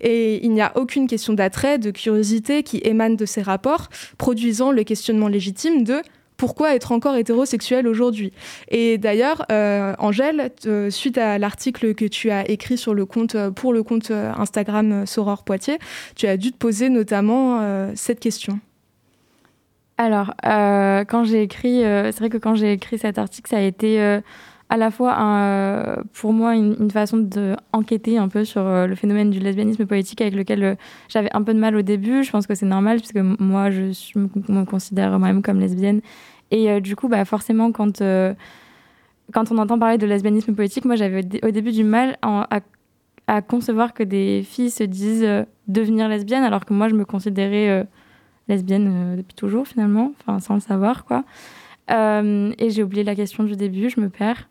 [0.00, 4.70] et il n'y a aucune question d'attrait, de curiosité qui émane de ces rapports, produisant
[4.70, 6.02] le questionnement légitime de
[6.38, 8.32] pourquoi être encore hétérosexuel aujourd'hui
[8.68, 13.34] Et d'ailleurs, euh, Angèle, euh, suite à l'article que tu as écrit sur le compte,
[13.34, 15.78] euh, pour le compte Instagram Soror Poitiers,
[16.14, 17.60] tu as dû te poser notamment
[17.96, 18.60] cette question.
[19.98, 24.20] Alors, quand j'ai écrit, c'est vrai que quand j'ai écrit cet article, ça a été
[24.70, 29.30] à la fois euh, pour moi une, façon d'enquêter un peu sur euh, le phénomène
[29.30, 30.74] du lesbianisme politique avec lequel euh,
[31.08, 32.22] j'avais un peu de mal au début.
[32.22, 36.00] Je pense que c'est normal puisque moi, je me, considère moi-même comme lesbienne.
[36.50, 38.02] Et du coup, bah, forcément, quand,
[39.32, 42.16] quand on entend parler de lesbianisme politique, moi, j'avais au, dé- au début du mal
[42.22, 42.60] à,
[43.42, 45.28] concevoir que des filles se disent
[45.66, 47.86] devenir lesbienne alors que moi, je me considérais...
[48.48, 51.24] lesbienne depuis toujours finalement, enfin sans le savoir quoi.
[51.90, 54.48] Euh, et j'ai oublié la question du début, je me perds.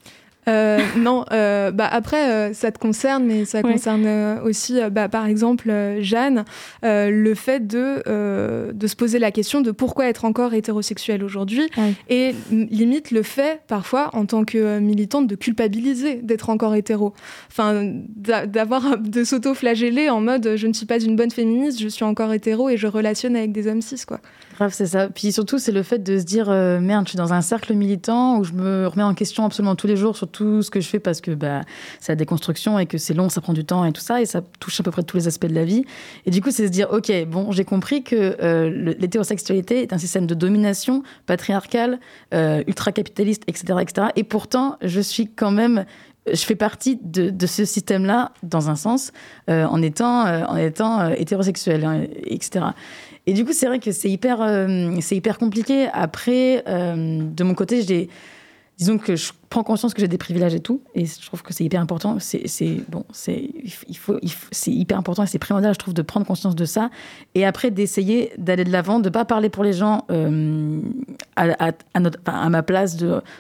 [0.50, 3.73] Euh, non, euh, bah après, euh, ça te concerne, mais ça Ouais.
[3.73, 5.69] concerne aussi, bah, par exemple,
[6.00, 6.45] Jeanne,
[6.84, 11.67] le fait de, de se poser la question de pourquoi être encore hétérosexuel aujourd'hui,
[12.08, 17.13] et limite le fait, parfois, en tant que militante, de culpabiliser d'être encore hétéro.
[17.52, 17.84] Enfin,
[18.15, 22.06] d'a- d'avoir, de s'auto-flageller en mode je ne suis pas une bonne féministe, je suis
[22.06, 24.21] encore hétéro et je relationne avec des hommes cis, quoi.
[24.58, 25.08] Grave, c'est ça.
[25.08, 27.76] Puis surtout, c'est le fait de se dire euh, merde, je suis dans un cercle
[27.76, 30.82] militant où je me remets en question absolument tous les jours sur tout ce que
[30.82, 31.62] je fais parce que bah,
[32.00, 34.26] c'est la déconstruction et que c'est long, ça prend du temps et tout ça, et
[34.26, 35.86] ça touche à peu près tous les aspects de la vie.
[36.26, 40.00] Et du coup, c'est se dire ok, bon, j'ai compris que euh, l'hétérosexualité est un
[40.00, 42.00] système de domination patriarcal,
[42.34, 44.08] euh, ultra-capitaliste, etc., etc.
[44.15, 45.86] Et pourtant, je suis quand même
[46.34, 49.12] je fais partie de, de ce système-là, dans un sens,
[49.50, 52.65] euh, en étant, euh, en étant euh, hétérosexuel, hein, etc.
[53.28, 55.90] Et du coup, c'est vrai que c'est hyper, euh, c'est hyper compliqué.
[55.92, 58.08] Après, euh, de mon côté, j'ai,
[58.78, 61.54] disons que je prends conscience que j'ai des privilèges et tout, et je trouve que
[61.54, 62.20] c'est hyper important.
[62.20, 62.46] C'est,
[62.88, 63.50] bon, c'est,
[63.90, 64.18] il faut,
[64.52, 66.90] c'est hyper important et c'est primordial, je trouve, de prendre conscience de ça.
[67.36, 70.80] Et après, d'essayer d'aller de l'avant, de pas parler pour les gens euh,
[71.36, 72.96] à, ma place,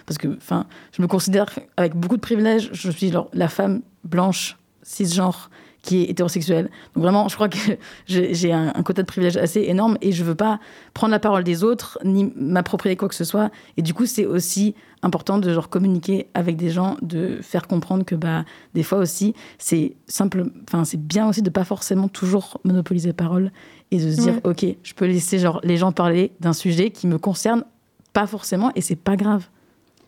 [0.05, 1.47] parce que, enfin, je me considère
[1.77, 2.69] avec beaucoup de privilèges.
[2.73, 5.49] Je suis la femme blanche cisgenre
[5.87, 6.69] qui est hétérosexuelle.
[6.93, 7.57] Donc vraiment, je crois que
[8.07, 10.59] j'ai un, un quota de privilèges assez énorme et je veux pas
[10.93, 13.49] prendre la parole des autres ni m'approprier quoi que ce soit.
[13.77, 18.03] Et du coup, c'est aussi important de genre communiquer avec des gens, de faire comprendre
[18.03, 22.59] que bah des fois aussi c'est simple, enfin c'est bien aussi de pas forcément toujours
[22.63, 23.51] monopoliser la parole
[23.91, 27.05] et de se dire ok, je peux laisser genre les gens parler d'un sujet qui
[27.07, 27.63] me concerne
[28.11, 29.47] pas forcément et c'est pas grave.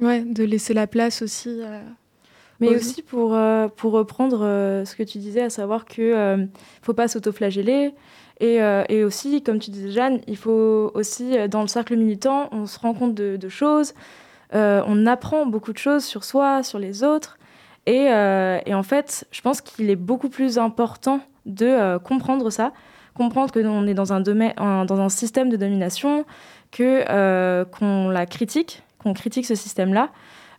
[0.01, 1.61] Ouais, de laisser la place aussi.
[1.61, 1.81] à-
[2.59, 6.45] Mais aussi pour, euh, pour reprendre euh, ce que tu disais, à savoir que euh,
[6.81, 7.93] faut pas s'autoflageller.
[8.41, 12.67] Et, et aussi, comme tu disais, Jeanne, il faut aussi, dans le cercle militant, on
[12.67, 13.93] se rend compte de, de choses,
[14.53, 17.37] on apprend beaucoup de choses sur soi, sur les autres.
[17.85, 18.05] Et,
[18.65, 22.71] et en fait, je pense qu'il est beaucoup plus important de comprendre ça,
[23.13, 26.23] comprendre que on est dans un, domaine, un- dans un système de domination,
[26.71, 30.11] que qu'on la critique, qu'on critique ce système-là,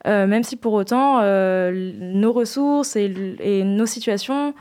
[0.06, 4.54] même si pour autant euh, nos ressources et, nos situations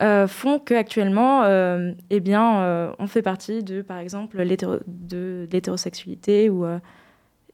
[0.00, 6.64] euh, font qu'actuellement, euh, eh bien, euh, on fait partie de, par exemple, l'hétérosexualité ou
[6.64, 6.78] euh,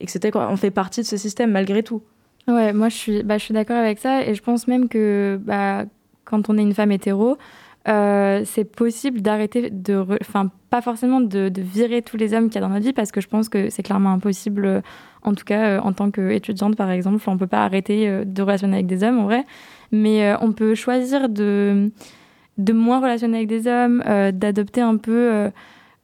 [0.01, 0.39] etc.
[0.49, 2.03] On fait partie de ce système malgré tout.
[2.49, 5.39] Ouais, moi je suis, bah, je suis d'accord avec ça et je pense même que
[5.43, 5.85] bah,
[6.25, 7.37] quand on est une femme hétéro,
[7.89, 10.05] euh, c'est possible d'arrêter de.
[10.21, 13.11] Enfin, pas forcément de, virer tous les hommes qu'il y a dans notre vie parce
[13.11, 14.81] que je pense que c'est clairement impossible, euh,
[15.23, 17.23] en tout cas euh, en tant qu'étudiante par exemple.
[17.27, 19.47] On peut pas arrêter de relationner avec des hommes en vrai,
[19.93, 21.91] mais on peut choisir de,
[22.59, 25.51] de moins relationner avec des hommes, d'adopter un peu.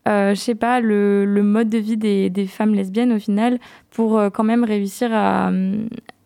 [0.07, 3.59] je sais pas, le, mode de vie des, femmes lesbiennes au final,
[3.91, 5.51] pour quand même réussir à,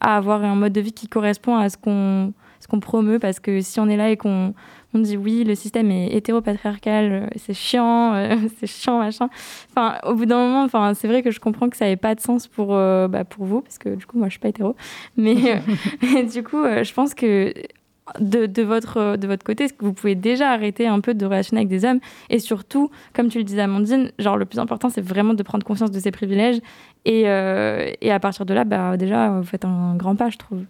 [0.00, 3.18] à avoir un mode de vie qui correspond à ce qu'on ce qu'on promeut.
[3.18, 4.54] Parce que si on est là et qu'on
[4.94, 9.28] on dit oui, le système est hétéropatriarcal, euh, c'est chiant, euh, c'est chiant, machin.
[9.70, 12.14] Enfin, au bout d'un moment, enfin, c'est vrai que je comprends que ça n'avait pas
[12.14, 14.48] de sens pour, euh, bah, pour vous, parce que du coup, moi, je suis pas
[14.48, 14.74] hétéro.
[15.16, 15.34] Mais
[16.32, 17.52] du coup, je pense que
[18.18, 21.24] de, de, votre, de votre côté, est-ce que vous pouvez déjà arrêter un peu de
[21.24, 22.00] relationner avec des hommes?
[22.28, 25.64] Et surtout, comme tu le disais, Amandine, genre le plus important, c'est vraiment de prendre
[25.64, 26.60] conscience de ses privilèges.
[27.04, 30.38] Et, euh, et à partir de là, bah, déjà, vous faites un grand pas, je
[30.38, 30.64] trouve.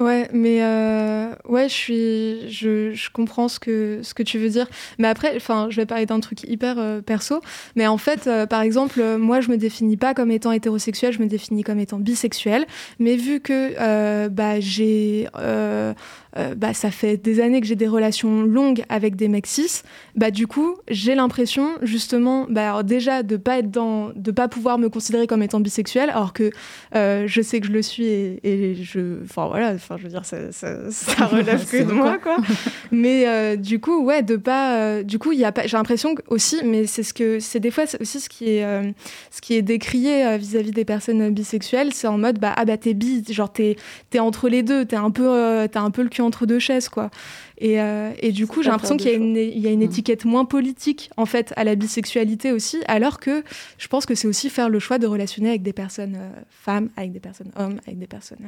[0.00, 4.48] Ouais, mais euh, ouais, je suis, je, je comprends ce que ce que tu veux
[4.48, 4.68] dire.
[4.98, 7.40] Mais après, enfin, je vais parler d'un truc hyper euh, perso.
[7.74, 11.12] Mais en fait, euh, par exemple, euh, moi, je me définis pas comme étant hétérosexuelle,
[11.12, 12.64] je me définis comme étant bisexuelle.
[13.00, 15.26] Mais vu que bah j'ai,
[16.38, 19.82] euh, bah ça fait des années que j'ai des relations longues avec des mecs cis,
[20.14, 24.46] bah du coup, j'ai l'impression justement, bah alors déjà de pas être dans, de pas
[24.46, 26.50] pouvoir me considérer comme étant bisexuelle, alors que
[26.94, 29.72] euh, je sais que je le suis et, et je, enfin voilà.
[29.72, 32.36] Enfin, je veux dire, ça, ça, ça relève que de moi, quoi.
[32.92, 35.02] Mais euh, du coup, ouais, de pas.
[35.02, 35.66] du coup, il y a pas.
[35.66, 38.94] J'ai l'impression aussi, mais c'est ce que c'est des fois aussi ce qui est
[39.30, 42.94] ce qui est décrié vis-à-vis des personnes bisexuelles, c'est en mode bah ah bah t'es
[42.94, 43.76] bi, genre t'es
[44.10, 47.10] t'es entre les deux, t'es un peu un peu le cul entre deux chaises, quoi.
[47.58, 49.70] Et, euh, et du coup, j'ai l'impression qu'il y a de une il y a
[49.70, 53.42] une étiquette moins politique en fait à la bisexualité aussi, alors que
[53.78, 56.90] je pense que c'est aussi faire le choix de relationner avec des personnes euh, femmes,
[56.96, 58.38] avec des personnes hommes, avec des personnes.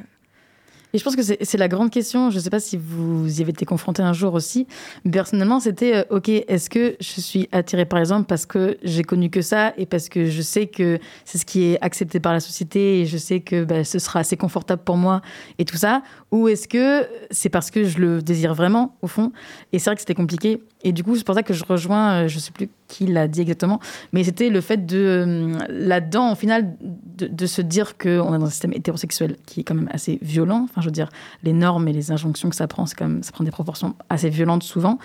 [0.93, 2.29] Et je pense que c'est la grande question.
[2.29, 4.67] Je ne sais pas si vous y avez été confronté un jour aussi.
[5.05, 9.03] Mais personnellement, c'était euh, OK, est-ce que je suis attirée par exemple parce que j'ai
[9.03, 12.33] connu que ça et parce que je sais que c'est ce qui est accepté par
[12.33, 15.21] la société et je sais que bah, ce sera assez confortable pour moi
[15.59, 16.03] et tout ça?
[16.31, 19.31] Ou est-ce que c'est parce que je le désire vraiment au fond?
[19.71, 20.61] Et c'est vrai que c'était compliqué.
[20.83, 23.27] Et du coup, c'est pour ça que je rejoins, euh, je sais plus qui l'a
[23.27, 23.79] dit exactement,
[24.11, 28.37] mais c'était le fait de, euh, là-dedans, au final, de, de se dire qu'on est
[28.37, 30.65] dans un système hétérosexuel qui est quand même assez violent.
[30.69, 31.09] Enfin, je veux dire,
[31.43, 32.95] les normes et les injonctions que ça prend, ça
[33.31, 34.97] prend des proportions assez violentes souvent.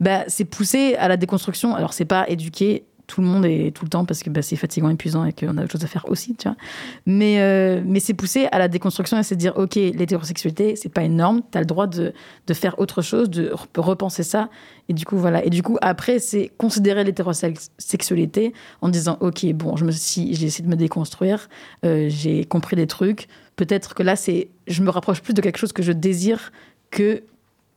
[0.00, 1.74] Bah, c'est poussé à la déconstruction.
[1.74, 4.56] Alors, c'est pas éduquer tout le monde et tout le temps parce que bah, c'est
[4.56, 6.56] fatigant, épuisant et qu'on a autre chose à faire aussi, tu vois.
[7.04, 10.88] Mais, euh, mais c'est poussé à la déconstruction et c'est de dire, ok, l'hétérosexualité, c'est
[10.88, 12.14] pas une norme, tu as le droit de,
[12.46, 14.48] de faire autre chose, de re- repenser ça.
[14.88, 15.44] Et du coup, voilà.
[15.44, 20.46] Et du coup, après, c'est considérer l'hétérosexualité en disant, ok, bon, je me suis, j'ai
[20.46, 21.50] essayé de me déconstruire,
[21.84, 23.28] euh, j'ai compris des trucs.
[23.56, 26.50] Peut-être que là, c'est, je me rapproche plus de quelque chose que je désire
[26.90, 27.22] que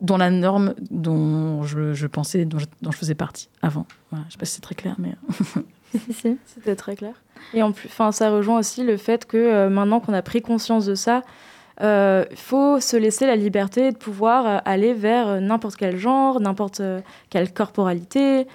[0.02, 3.86] dans la norme dont je, je pensais, dont je, dont je faisais partie avant.
[4.12, 5.16] Voilà, je sais pas si c'est très clair, mais.
[6.46, 7.14] C'était très clair.
[7.54, 10.86] Et en plus, ça rejoint aussi le fait que euh, maintenant qu'on a pris conscience
[10.86, 11.22] de ça,
[11.82, 15.98] euh, il faut se laisser la liberté de pouvoir euh, aller vers euh, n'importe quel
[15.98, 18.48] genre, n'importe euh, quelle corporalité.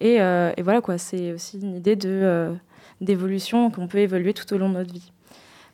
[0.00, 2.54] Et, euh, et voilà, quoi, c'est aussi une idée de, euh,
[3.00, 5.12] d'évolution qu'on peut évoluer tout au long de notre vie.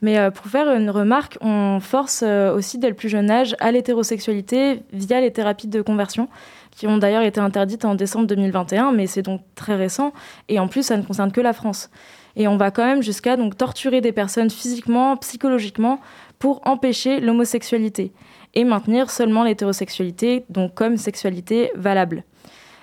[0.05, 3.57] Mais euh, pour faire une remarque, on force euh, aussi dès le plus jeune âge
[3.59, 6.28] à l'hétérosexualité via les thérapies de conversion,
[6.72, 10.12] qui ont d'ailleurs été interdites en décembre 2021, mais c'est donc très récent.
[10.50, 11.88] Et en plus, ça ne concerne que la France.
[12.36, 16.00] Et on va quand même jusqu'à torturer des personnes physiquement, psychologiquement,
[16.38, 18.12] pour empêcher l'homosexualité
[18.52, 22.24] et maintenir seulement l'hétérosexualité, donc comme sexualité valable.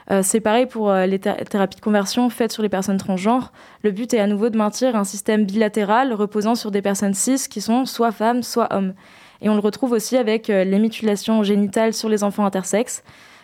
[0.09, 3.51] Euh, c'est pareil pour euh, les thé- thérapies de conversion faites sur les personnes transgenres.
[3.83, 7.47] Le but est à nouveau de maintenir un système bilatéral reposant sur des personnes cis
[7.49, 8.93] qui sont soit femmes, soit hommes.
[9.41, 13.03] Et on le retrouve aussi avec euh, les mutilations génitales sur les enfants intersexes.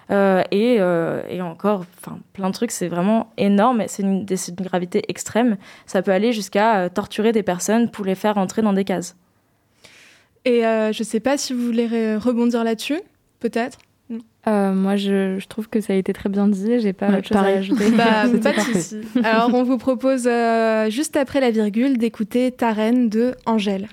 [0.09, 0.79] Et,
[1.41, 1.83] encore,
[2.31, 4.25] plein de trucs, c'est vraiment énorme, c'est une,
[4.61, 5.57] gravité extrême.
[5.85, 9.17] Ça peut aller jusqu'à torturer des personnes pour les faire entrer dans des cases.
[10.45, 13.01] Et je sais pas si vous voulez re- rebondir là-dessus,
[13.41, 13.79] peut-être?
[14.47, 16.79] Euh, moi, je, je trouve que ça a été très bien dit.
[16.79, 17.91] J'ai pas Ouais, autre chose à ajouter.
[17.91, 18.79] Bah, pas de parfait.
[18.79, 19.01] souci.
[19.23, 23.89] Alors, on vous propose euh, juste après la virgule d'écouter Ta reine de Angèle.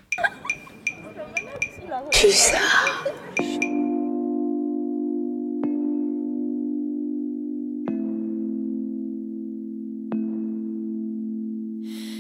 [2.13, 2.59] Tu ça.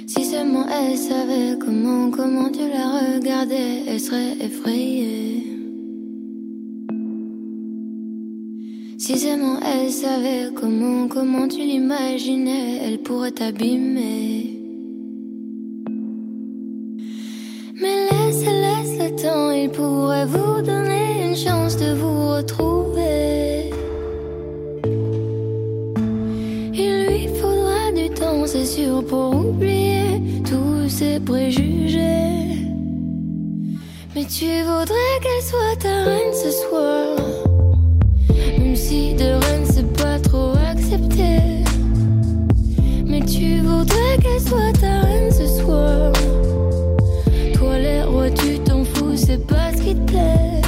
[0.06, 5.53] Si seulement elle savait comment, comment tu la regardais, elle serait effrayée.
[9.06, 14.58] Si seulement elle savait comment, comment tu l'imaginais, elle pourrait t'abîmer.
[17.82, 23.70] Mais laisse, laisse le temps, il pourrait vous donner une chance de vous retrouver.
[26.72, 32.56] Il lui faudra du temps, c'est sûr, pour oublier tous ses préjugés.
[34.14, 37.53] Mais tu voudrais qu'elle soit ta reine ce soir.
[38.86, 41.64] Si de reine c'est pas trop accepté.
[43.06, 46.12] Mais tu voudrais qu'elle soit ta reine ce soir.
[47.54, 50.60] Toi les rois, tu t'en fous, c'est pas ce qui te plaît.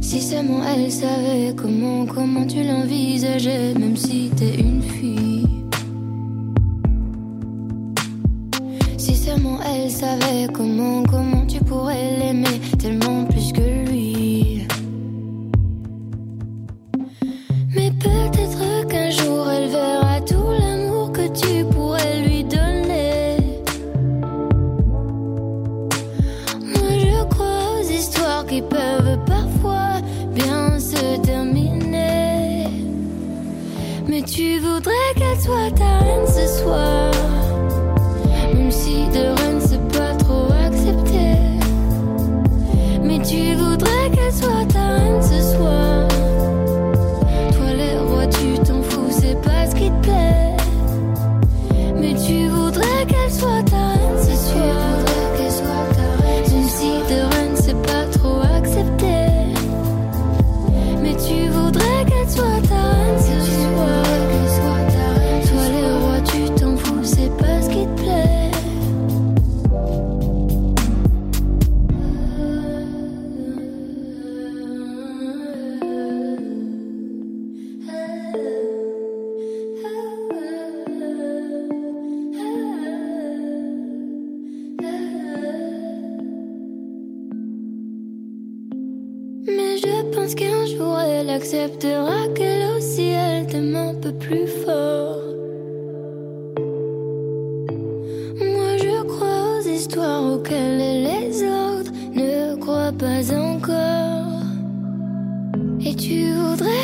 [0.00, 4.65] Si seulement elle savait comment, comment tu l'envisageais, même si t'es une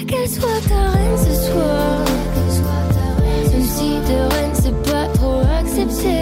[0.05, 2.05] qu'elle soit ta reine ce soir.
[3.51, 6.19] Même si de reine c'est pas trop accepté.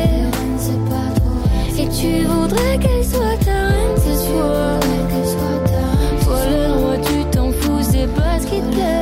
[1.79, 4.81] Et tu voudrais qu'elle soit ta reine ce soir.
[6.25, 9.00] Toi le roi tu t'en fous, c'est pas ce qui te plaît.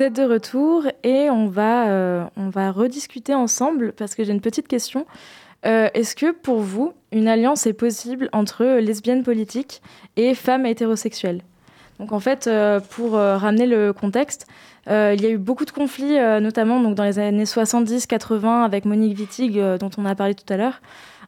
[0.00, 4.40] Vous de retour et on va, euh, on va rediscuter ensemble parce que j'ai une
[4.40, 5.04] petite question.
[5.66, 9.82] Euh, Est-ce que pour vous, une alliance est possible entre lesbiennes politiques
[10.16, 11.42] et femmes hétérosexuelles?
[11.98, 14.46] Donc en fait, euh, pour ramener le contexte,
[14.86, 19.18] il y a eu beaucoup de conflits, notamment donc, dans les années 70-80 avec Monique
[19.18, 20.80] Wittig, dont on a parlé tout à l'heure,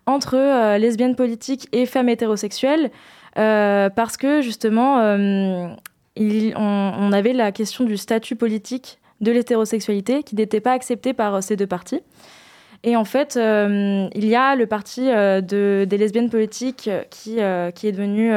[0.06, 2.90] entre lesbiennes politiques et femmes hétérosexuelles,
[3.34, 5.76] parce que justement,
[6.16, 11.36] il- on, avait la question du statut politique de l'hétérosexualité qui n'était pas accepté par
[11.36, 12.00] euh, ces deux partis.
[12.84, 17.36] Et en fait, euh, il y a le parti euh, de, des lesbiennes politiques qui,
[17.74, 18.32] qui est devenu,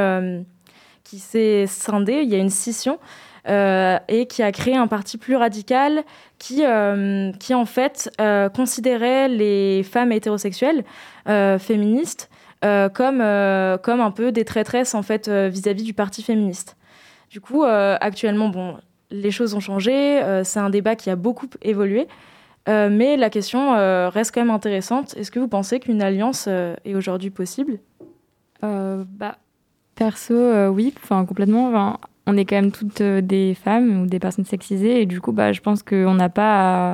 [1.04, 3.00] qui s'est scindé, il y a une scission,
[3.48, 6.04] et qui a créé un parti plus radical
[6.38, 6.64] qui,
[7.40, 8.12] qui en fait
[8.56, 10.84] considérait les femmes hétérosexuelles
[11.26, 12.30] féministes
[12.62, 13.24] comme,
[13.84, 16.76] comme un peu des traîtresses en fait vis-à-vis du parti féministe.
[17.30, 18.78] Du coup, euh, actuellement, bon,
[19.12, 22.08] les choses ont changé, euh, c'est un débat qui a beaucoup évolué,
[22.68, 23.72] euh, mais la question
[24.10, 25.16] reste quand même intéressante.
[25.18, 27.80] Est-ce que vous pensez qu'une alliance est aujourd'hui possible?
[28.62, 29.38] Bah,
[29.94, 32.00] perso, oui, enfin complètement.
[32.26, 35.54] On est quand même toutes des femmes ou des personnes sexisées et du coup, bah,
[35.54, 36.94] je pense qu'on n'a pas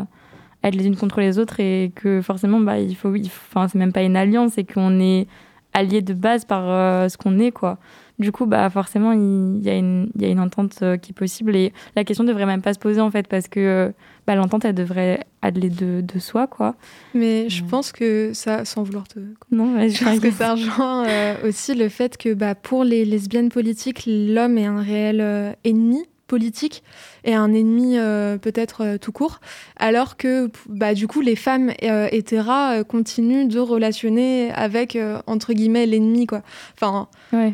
[0.63, 3.77] à être les unes contre les autres et que forcément, bah, il faut, enfin, c'est
[3.77, 5.27] même pas une alliance, c'est qu'on est
[5.73, 7.77] alliés de base par euh, ce qu'on est, quoi.
[8.19, 11.11] Du coup, bah, forcément, il y, a une- il y a une entente euh, qui
[11.11, 13.89] est possible et la question devrait même pas se poser en fait parce que euh,
[14.27, 16.75] bah, l'entente, elle devrait aller de, de soi, quoi.
[17.15, 19.17] Mais je pense que ça, sans vouloir te.
[19.51, 23.49] Non, je pense que ça rejoint euh, aussi le fait que bah, pour les lesbiennes
[23.49, 26.81] politiques, l'homme est un réel euh, ennemi politique
[27.25, 29.41] et un ennemi euh, peut-être euh, tout court,
[29.75, 35.85] alors que bah, du coup les femmes hétéras euh, continuent de relationner avec entre guillemets
[35.85, 36.41] l'ennemi quoi.
[36.73, 37.53] Enfin, Ouais.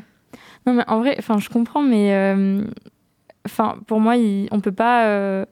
[0.68, 2.14] Non, mais en vrai, enfin, je comprends, mais
[3.46, 4.16] enfin, pour moi,
[4.52, 5.46] on peut pas,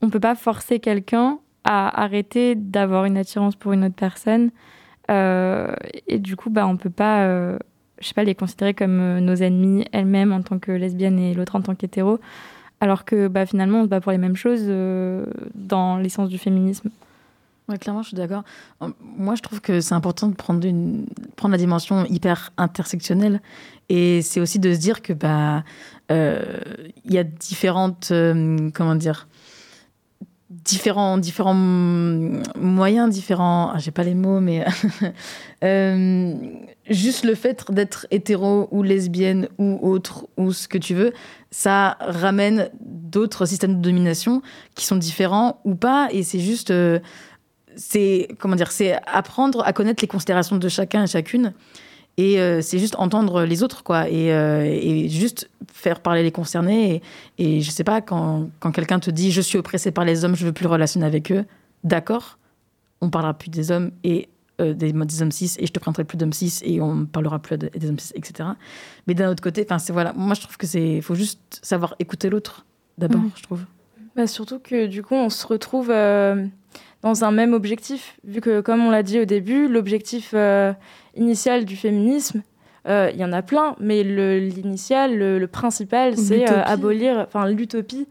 [0.00, 4.50] on peut pas forcer quelqu'un à arrêter d'avoir une attirance pour une autre personne.
[5.10, 7.28] Et du coup, bah, on peut pas,
[7.98, 11.54] je sais pas, les considérer comme nos ennemis elles-mêmes en tant que lesbiennes et l'autre
[11.54, 12.18] en tant qu'hétéro.
[12.82, 15.24] Alors que bah, finalement, on se bat pour les mêmes choses euh,
[15.54, 16.90] dans l'essence du féminisme.
[17.80, 18.42] Clairement, je suis d'accord.
[19.00, 20.60] Moi, je trouve que c'est important de prendre,
[21.48, 23.40] la dimension hyper intersectionnelle.
[23.88, 25.62] Et c'est aussi de se dire que bah,
[26.10, 26.42] euh,
[27.04, 29.28] il y a différentes, euh, comment dire,
[30.50, 33.70] différents, différents moyens, différents.
[33.72, 34.66] Ah, J'ai pas les mots, mais
[36.88, 41.12] juste le fait d'être hétéro ou lesbienne ou autre ou ce que tu veux,
[41.50, 44.42] ça ramène d'autres systèmes de domination
[44.74, 46.08] qui sont différents ou pas.
[46.12, 46.98] Et c'est juste euh,
[47.76, 51.52] c'est comment dire, c'est apprendre à connaître les considérations de chacun et chacune.
[52.18, 54.08] Et euh, c'est juste entendre les autres, quoi.
[54.10, 57.02] Et, euh, et juste faire parler les concernés.
[57.38, 60.24] Et, et je sais pas, quand, quand quelqu'un te dit je suis oppressé par les
[60.24, 61.44] hommes, je veux plus relationner avec eux,
[61.84, 62.38] d'accord,
[63.00, 64.28] on parlera plus des hommes et
[64.60, 67.38] euh, des, des hommes cis, et je te prendrai plus d'hommes cis, et on parlera
[67.38, 68.50] plus de- des hommes cis, etc.
[69.06, 71.94] Mais d'un autre côté, enfin, c'est voilà, moi je trouve que c'est, faut juste savoir
[71.98, 72.64] écouter l'autre
[72.98, 73.30] d'abord, Mhm.
[73.36, 73.60] je trouve.
[74.14, 76.46] Bah, surtout que du coup, on se retrouve euh,
[77.00, 80.72] dans un même objectif, vu que, comme on l'a dit au début, l'objectif euh,
[81.16, 82.42] initial du féminisme,
[82.88, 87.48] euh, il y en a plein, mais l'initial, le, le principal, c'est euh, abolir, enfin
[87.48, 88.06] l'utopie.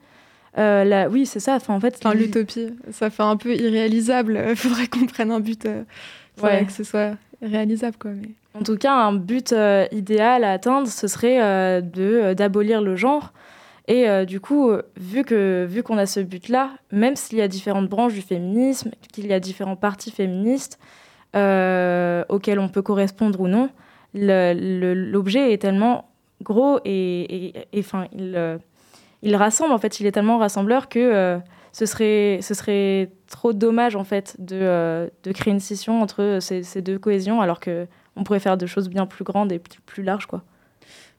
[0.58, 1.56] Euh, la- oui, c'est ça.
[1.56, 4.44] Enfin, en fait, Enfin, l'utopie, ça fait un peu irréalisable.
[4.50, 5.66] Il faudrait qu'on prenne un but.
[5.66, 5.84] euh,
[6.42, 6.66] Ouais.
[6.66, 7.12] que ce soit
[7.42, 8.12] réalisable, quoi.
[8.12, 8.30] Mais...
[8.54, 12.82] En tout cas, un but euh, idéal à atteindre, ce serait euh, de euh, d'abolir
[12.82, 13.32] le genre.
[13.88, 17.48] Et euh, du coup, vu que vu qu'on a ce but-là, même s'il y a
[17.48, 20.78] différentes branches du féminisme, qu'il y a différents partis féministes
[21.34, 23.70] auxquels on peut correspondre ou non,
[24.14, 26.10] l'objet est tellement
[26.44, 28.60] gros et, et- et, enfin, il,
[29.24, 31.40] il rassemble en fait, il est tellement rassembleur que
[31.74, 36.40] ce serait ce serait trop dommage en fait de, euh, de créer une scission entre
[36.42, 39.60] ces, ces deux cohésions, alors que on pourrait faire de choses bien plus grandes et
[39.60, 40.44] plus, plus larges quoi.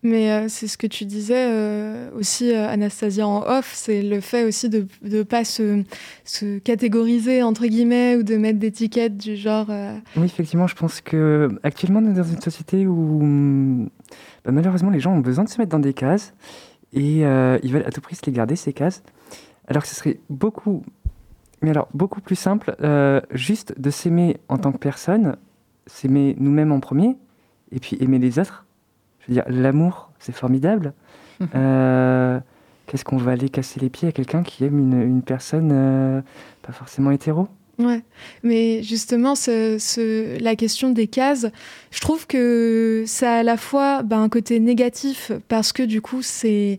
[0.05, 4.21] Mais euh, c'est ce que tu disais euh, aussi, euh, Anastasia, en off, c'est le
[4.21, 5.85] fait aussi de ne pas se,
[6.25, 9.67] se catégoriser, entre guillemets, ou de mettre d'étiquettes du genre...
[9.71, 13.89] euh, Oui, effectivement, je pense que actuellement on est dans une société où
[14.45, 16.35] bah, malheureusement les gens ont besoin de se mettre dans des cases
[16.93, 19.05] et euh, ils veulent à tout prix se les garder ces cases,
[19.69, 20.83] alors que ce serait beaucoup,
[21.61, 25.37] mais alors beaucoup plus simple, euh, juste de s'aimer en tant que personne,
[25.87, 27.17] s'aimer nous-mêmes en premier
[27.71, 28.67] et puis aimer les autres.
[29.21, 30.93] Je veux dire, l'amour, c'est formidable.
[31.57, 32.39] Euh,
[32.87, 36.21] Qu'est-ce qu'on va aller casser les pieds à quelqu'un qui aime une, une personne euh,
[36.63, 37.49] pas forcément hétéro?
[37.79, 38.03] Ouais,
[38.43, 41.47] mais justement, ce, ce- la question des cases,
[41.91, 46.01] je trouve que ça a à la fois ben, un côté négatif parce que du
[46.03, 46.79] coup, c'est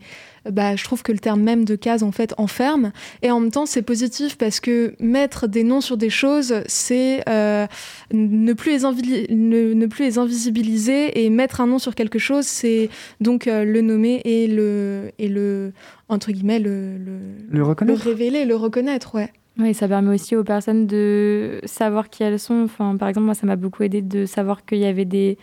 [0.49, 2.91] bah, je trouve que le terme même de case en fait enferme.
[3.21, 7.23] Et en même temps, c'est positif parce que mettre des noms sur des choses, c'est
[7.29, 7.65] euh,
[8.13, 12.19] ne, plus les invi- ne, ne plus les invisibiliser et mettre un nom sur quelque
[12.19, 12.89] chose, c'est
[13.21, 15.71] donc euh, le nommer et le et le
[16.09, 17.19] entre guillemets le le,
[17.49, 18.03] Le reconnaître.
[18.05, 19.31] le révéler, le reconnaître, ouais.
[19.60, 22.64] Oui, ça permet aussi aux personnes de savoir qui elles sont.
[22.64, 25.38] Enfin, par exemple, moi, ça m'a beaucoup aidé de savoir qu'il y avait des.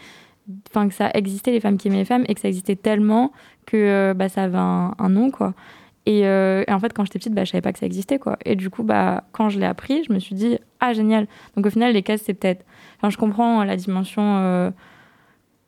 [0.70, 3.32] Enfin, que ça existait, les femmes qui aimaient les femmes, et que ça existait tellement
[3.66, 5.54] que euh, bah, ça avait un, nom, quoi.
[6.06, 8.18] Et, euh, et en fait, quand j'étais petite, bah, je savais pas que ça existait,
[8.18, 8.36] quoi.
[8.44, 11.28] Et du coup, bah, quand je l'ai appris, je me suis dit, ah, génial.
[11.56, 12.64] Donc au final, les cases, c'est peut-être.
[12.96, 14.38] Enfin, je comprends la dimension.
[14.38, 14.70] euh,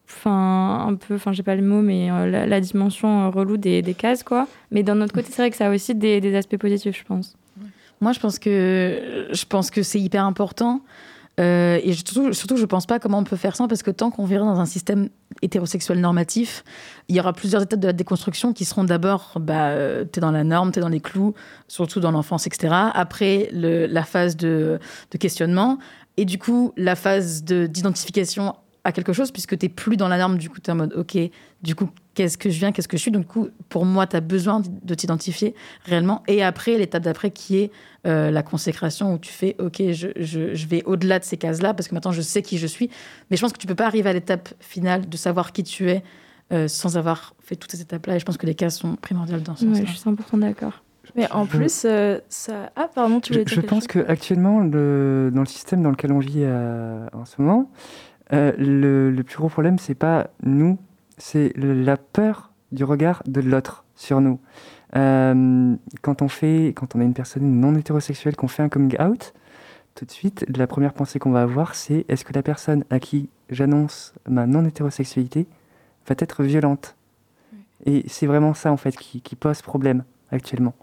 [0.09, 1.15] Enfin, un peu.
[1.15, 4.47] Enfin, j'ai pas le mot, mais la, dimension euh, relou des, des cases, quoi.
[4.71, 7.37] Mais d'un autre côté, c'est vrai que ça a aussi des aspects positifs, je pense.
[8.03, 10.83] Moi, je pense que je pense que c'est hyper important.
[11.41, 14.11] Euh, et surtout, surtout, je pense pas comment on peut faire ça parce que tant
[14.11, 15.09] qu'on vivra dans un système
[15.41, 16.63] hétérosexuel normatif,
[17.09, 20.31] il y aura plusieurs étapes de la déconstruction qui seront d'abord, bah, euh, t'es dans
[20.31, 21.33] la norme, t'es dans les clous,
[21.69, 22.75] surtout dans l'enfance, etc.
[22.93, 24.79] Après, la phase de,
[25.11, 25.79] de questionnement
[26.19, 30.19] et du coup la phase de- d'identification à quelque chose puisque t'es plus dans la
[30.19, 30.39] norme.
[30.39, 31.17] Du coup, t'es en mode, ok,
[31.63, 33.11] du coup, qu'est-ce que je viens, qu'est-ce que je suis?
[33.13, 35.55] Donc, du coup, pour moi, t'as besoin de t'identifier
[35.85, 36.23] réellement.
[36.27, 37.71] Et après, l'étape d'après qui est
[38.07, 41.63] euh, la consécration où tu fais ok je, je- je vais au-delà de ces cases
[41.63, 42.91] là parce que maintenant je sais qui je suis
[43.31, 45.89] mais je pense que tu peux pas arriver à l'étape finale de savoir qui tu
[45.89, 46.03] es
[46.53, 48.97] euh, sans avoir fait toutes ces étapes là et je pense que les cases sont
[48.97, 50.83] primordiales dans ce Ouais, sens je suis 100% d'accord.
[51.15, 52.73] Mais en Je- plus, euh, ça.
[52.75, 56.11] Ah, pardon, tu Je, voulais dire je pense qu'actuellement, le, dans le système dans lequel
[56.11, 57.71] on vit euh, en ce moment,
[58.33, 60.79] euh, le, le plus gros problème, c'est pas nous,
[61.19, 64.41] c'est la peur du regard de l'autre sur nous.
[64.97, 69.01] Euh, quand, on fait, quand on est une personne non hétérosexuelle, qu'on fait un coming
[69.01, 69.35] out,
[69.95, 72.99] tout de suite, la première pensée qu'on va avoir, c'est est-ce que la personne à
[72.99, 75.47] qui j'annonce ma non hétérosexualité
[76.07, 76.97] va être violente?
[77.85, 80.75] Et c'est vraiment ça, en fait, qui, qui pose problème actuellement.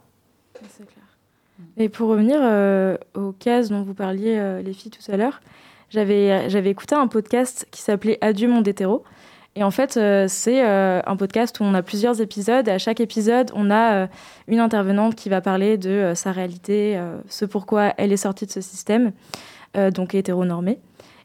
[1.78, 5.42] Et pour revenir euh, aux cases dont vous parliez, les filles, tout à l'heure,
[5.90, 9.04] j'avais écouté un podcast qui s'appelait Adieu monde hétéro.
[9.56, 12.68] Et en fait, euh, c'est euh, un podcast où on a plusieurs épisodes.
[12.68, 14.08] Et à chaque épisode, on a euh,
[14.48, 18.62] une intervenante qui va parler de sa réalité, ce pourquoi elle est sortie de ce
[18.62, 19.12] système,
[19.94, 20.80] donc hétéronormé.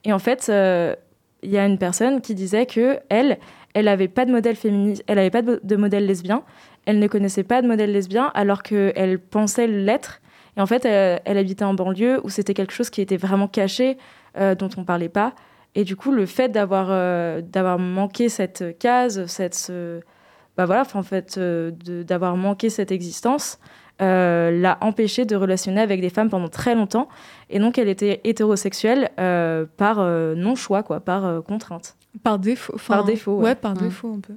[0.05, 3.39] Et en fait, il y a une personne qui disait que elle,
[3.75, 6.43] elle n'avait pas de modèle féministe, elle n'avait pas de, modèle lesbien,
[6.87, 10.21] elle ne connaissait pas de modèle lesbien, alors qu'elle pensait l'être.
[10.57, 13.97] Et en fait, elle habitait en banlieue où c'était quelque chose qui était vraiment caché,
[14.37, 15.35] euh, dont on parlait pas.
[15.75, 20.01] Et du coup, le fait d'avoir euh, d'avoir manqué cette case, cette ce-
[20.57, 23.59] bah voilà, en fait, euh, de- d'avoir manqué cette existence,
[24.01, 27.09] euh, l'a empêchée de relationner avec des femmes pendant très longtemps.
[27.51, 31.97] Et donc, elle était hétérosexuelle euh, par euh, non choix, quoi, par euh, contrainte.
[32.23, 32.77] Par défaut.
[32.87, 33.37] Par défaut.
[33.41, 34.35] Ouais, par défaut un peu.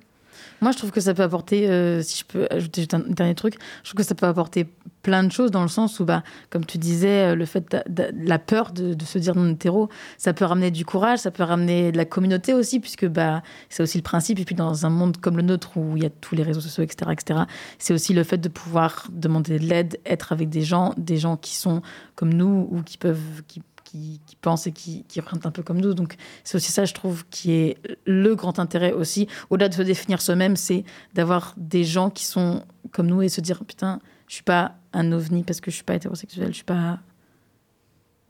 [0.62, 3.36] Moi, je trouve que ça peut apporter, euh, si je peux ajouter juste un dernier
[3.36, 4.68] truc, je trouve que ça peut apporter
[5.03, 8.12] plein de choses dans le sens où, bah, comme tu disais, euh, le fait de,
[8.14, 11.91] la peur de, se dire non hétéro, ça peut ramener du courage, ça peut ramener
[11.91, 14.39] de la communauté aussi, puisque bah, c'est aussi le principe.
[14.39, 16.62] Et puis, dans un monde comme le nôtre où il y a tous les réseaux
[16.62, 17.41] sociaux, etc., etc.,
[17.78, 21.38] c'est aussi le fait de pouvoir demander de l'aide, être avec des gens, des gens
[21.38, 21.82] qui sont
[22.16, 23.43] comme nous ou qui peuvent.
[23.88, 25.93] Qui, qui pensent et qui, qui représentent un peu comme nous.
[25.93, 29.27] Donc, c'est aussi ça, je trouve, qui est le grand intérêt aussi.
[29.49, 30.83] Au-delà de se définir soi-même, c'est
[31.13, 35.11] d'avoir des gens qui sont comme nous et se dire Putain, je suis pas un
[35.11, 36.99] ovni parce que je suis pas hétérosexuel, je suis pas.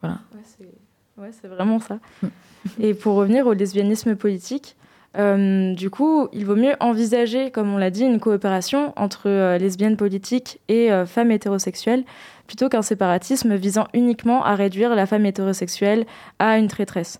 [0.02, 0.20] Voilà.
[1.18, 2.00] Ouais, c'est vraiment ça.
[2.80, 4.76] Et pour revenir au lesbianisme politique,
[5.18, 9.58] euh, du coup, il vaut mieux envisager, comme on l'a dit, une coopération entre euh,
[9.58, 12.04] lesbiennes politiques et euh, femmes hétérosexuelles,
[12.46, 16.06] plutôt qu'un séparatisme visant uniquement à réduire la femme hétérosexuelle
[16.40, 17.20] à une traîtresse.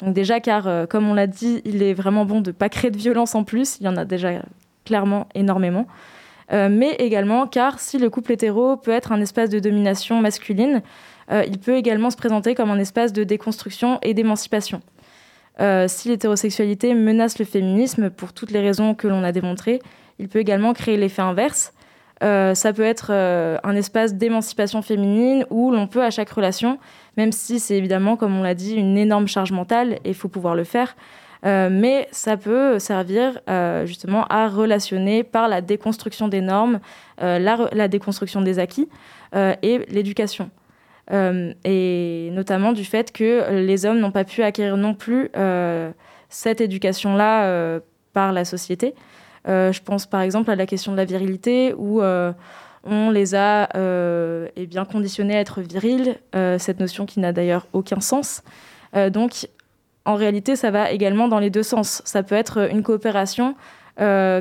[0.00, 2.92] Donc déjà, car, comme on l'a dit, il est vraiment bon de ne pas créer
[2.92, 4.30] de violence en plus, il y en a déjà
[4.84, 5.88] clairement énormément.
[6.52, 10.82] Mais également car si le couple hétéro peut être un espace de domination masculine,
[11.32, 14.82] il peut également se présenter comme un espace de déconstruction et d'émancipation.
[15.60, 19.80] Euh, si l'hétérosexualité menace le féminisme pour toutes les raisons que l'on a démontrées,
[20.18, 21.72] il peut également créer l'effet inverse.
[22.22, 26.78] Euh, ça peut être euh, un espace d'émancipation féminine où l'on peut à chaque relation,
[27.16, 30.28] même si c'est évidemment, comme on l'a dit, une énorme charge mentale et il faut
[30.28, 30.96] pouvoir le faire,
[31.44, 33.40] mais ça peut servir
[33.84, 36.80] justement à relationner par la déconstruction des normes,
[37.20, 38.88] la, déconstruction des acquis
[39.34, 40.50] et l'éducation.
[41.10, 45.90] Euh, et notamment du fait que les hommes n'ont pas pu acquérir non plus euh,
[46.28, 47.80] cette éducation-là euh,
[48.12, 48.94] par la société.
[49.46, 54.48] Je pense par exemple à la question de la virilité, où on les a euh,
[54.56, 56.16] eh bien conditionnés à être virils,
[56.58, 58.42] cette notion qui n'a d'ailleurs aucun sens.
[58.94, 59.48] Donc,
[60.04, 62.02] en réalité, ça va également dans les deux sens.
[62.04, 63.54] Ça peut être une coopération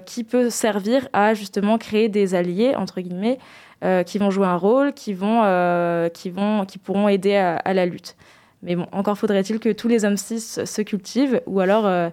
[0.06, 3.38] qui peut servir à justement créer des alliés, entre guillemets,
[3.84, 7.74] euh, qui vont jouer un rôle, qui, vont, euh, qui, vont, qui pourront aider à,
[7.74, 8.16] la lutte.
[8.64, 12.10] Mais bon, encore faudrait-il que tous les hommes cis se cultivent ou alors euh,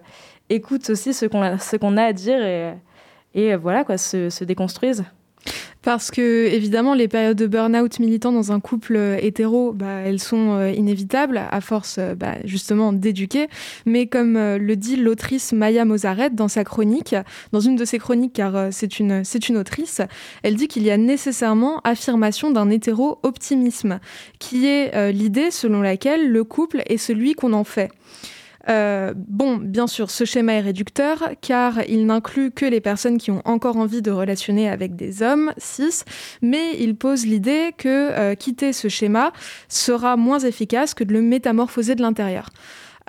[0.49, 2.75] écoutent aussi ce qu'on a, a à dire
[3.33, 5.05] et, voilà, quoi, se déconstruisent.
[5.85, 10.19] Parce que, évidemment, les périodes de burn-out militant dans un couple euh, hétéro, bah, elles
[10.19, 13.49] sont euh, inévitables à force, euh, bah, justement, d'éduquer.
[13.85, 17.15] Mais comme le dit l'autrice Maya Mozaret dans sa chronique,
[17.51, 20.01] dans une de ses chroniques, car c'est une, c'est une autrice,
[20.41, 23.99] elle dit qu'il y a nécessairement affirmation d'un hétéro-optimisme,
[24.39, 27.91] qui est l'idée selon laquelle le couple est celui qu'on en fait.
[28.67, 33.31] Euh, bon, bien sûr, ce schéma est réducteur car il n'inclut que les personnes qui
[33.31, 36.03] ont encore envie de relationner avec des hommes cis,
[36.41, 39.31] mais il pose l'idée que euh, quitter ce schéma
[39.69, 42.49] sera moins efficace que de le métamorphoser de l'intérieur.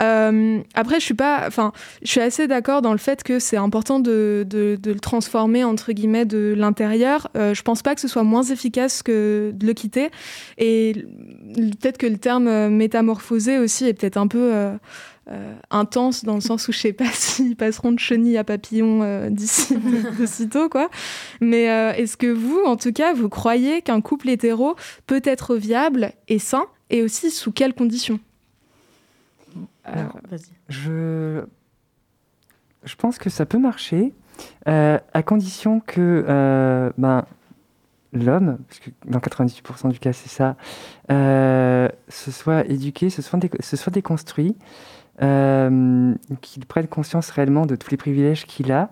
[0.03, 3.57] Euh, après, je suis pas, enfin, je suis assez d'accord dans le fait que c'est
[3.57, 7.29] important de, le transformer entre guillemets de l'intérieur.
[7.35, 10.11] Euh, je pense pas que ce soit moins efficace que de le quitter.
[10.59, 11.07] Et
[11.55, 14.53] peut-être que le terme métamorphosé aussi est peut-être un peu
[15.29, 19.03] euh, intense dans le sens où je sais pas s'ils passeront de chenille à papillon
[19.03, 20.89] euh, d'ici de, de sitôt quoi.
[21.41, 25.57] Mais euh, est-ce que vous, en tout cas, vous croyez qu'un couple hétéro peut être
[25.57, 28.21] viable et sain et aussi sous quelles conditions?
[29.85, 30.19] Alors,
[30.69, 31.43] je...
[32.85, 34.13] je pense que ça peut marcher
[34.67, 37.25] à condition que ben,
[38.13, 40.57] l'homme, parce que dans 98% du cas c'est ça,
[41.11, 44.57] euh, se soit éduqué, se soit, dé- se soit déconstruit,
[45.19, 48.91] qu'il prenne conscience réellement de tous les privilèges qu'il a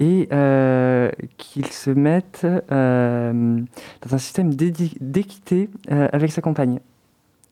[0.00, 3.60] et euh, qu'il se mette euh,
[4.02, 6.80] dans un système d'équité euh, avec sa compagne.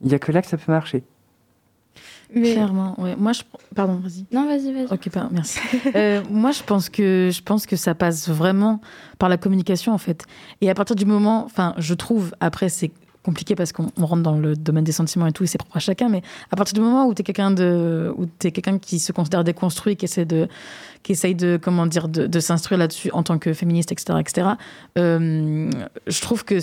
[0.00, 1.04] Il n'y a que là que ça peut marcher.
[2.32, 3.14] Clairement, ouais.
[3.14, 3.42] Moi, je...
[3.74, 4.24] Pardon, vas-y.
[4.32, 4.86] Non, vas-y, vas-y.
[4.86, 5.60] Ok, pardon, merci.
[5.94, 8.80] Euh, moi, je pense, que, je pense que ça passe vraiment
[9.18, 10.24] par la communication, en fait.
[10.62, 11.44] Et à partir du moment...
[11.44, 12.90] Enfin, je trouve, après, c'est
[13.22, 15.76] compliqué parce qu'on on rentre dans le domaine des sentiments et tout, et c'est propre
[15.76, 18.14] à chacun, mais à partir du moment où tu es quelqu'un de...
[18.80, 20.48] qui se considère déconstruit, qui essaie de...
[21.02, 24.48] qui essaye de, comment dire, de, s'instruire là-dessus en tant que féministe, etc., etc.,
[24.98, 25.70] euh,
[26.06, 26.58] je trouve que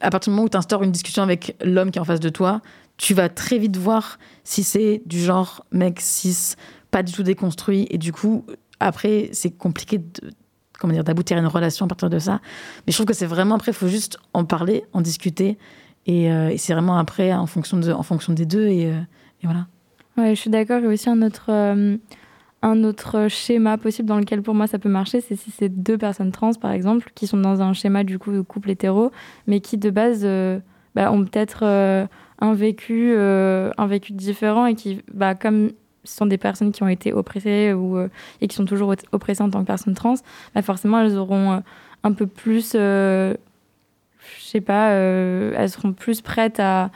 [0.00, 2.20] à partir du moment où tu instaures une discussion avec l'homme qui est en face
[2.20, 2.62] de toi,
[2.96, 6.54] tu vas très vite voir si c'est du genre mec cis,
[6.90, 7.86] pas du tout déconstruit.
[7.90, 8.44] Et du coup,
[8.80, 10.00] après, c'est compliqué
[10.78, 12.40] comment dire, d'aboutir à une relation à partir de ça.
[12.86, 15.58] Mais je trouve que c'est vraiment, après, il faut juste en parler, en discuter.
[16.08, 18.66] Et, euh, et c'est vraiment après, en fonction, de, en fonction des deux.
[18.66, 18.98] Et, euh,
[19.44, 19.66] voilà.
[20.16, 20.78] Ouais, je suis d'accord.
[20.78, 21.96] Il y a aussi un autre, euh,
[22.62, 25.96] un autre schéma possible dans lequel pour moi ça peut marcher, c'est si c'est deux
[25.96, 29.12] personnes trans par exemple qui sont dans un schéma du coup de couple hétéro,
[29.46, 30.26] mais qui de base
[30.96, 35.70] bah, ont peut-être un vécu, un vécu différent et qui, bah, comme
[36.02, 37.96] ce sont des personnes qui ont été oppressées ou,
[38.40, 40.14] et qui sont toujours oppressées en tant que personnes trans,
[40.52, 41.62] bah, forcément elles auront
[42.02, 42.74] un peu plus,
[44.36, 46.90] je sais pas, euh, elles seront plus prêtes à,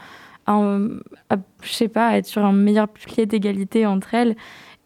[0.48, 4.36] je sais pas, être sur un meilleur pied d'égalité entre elles.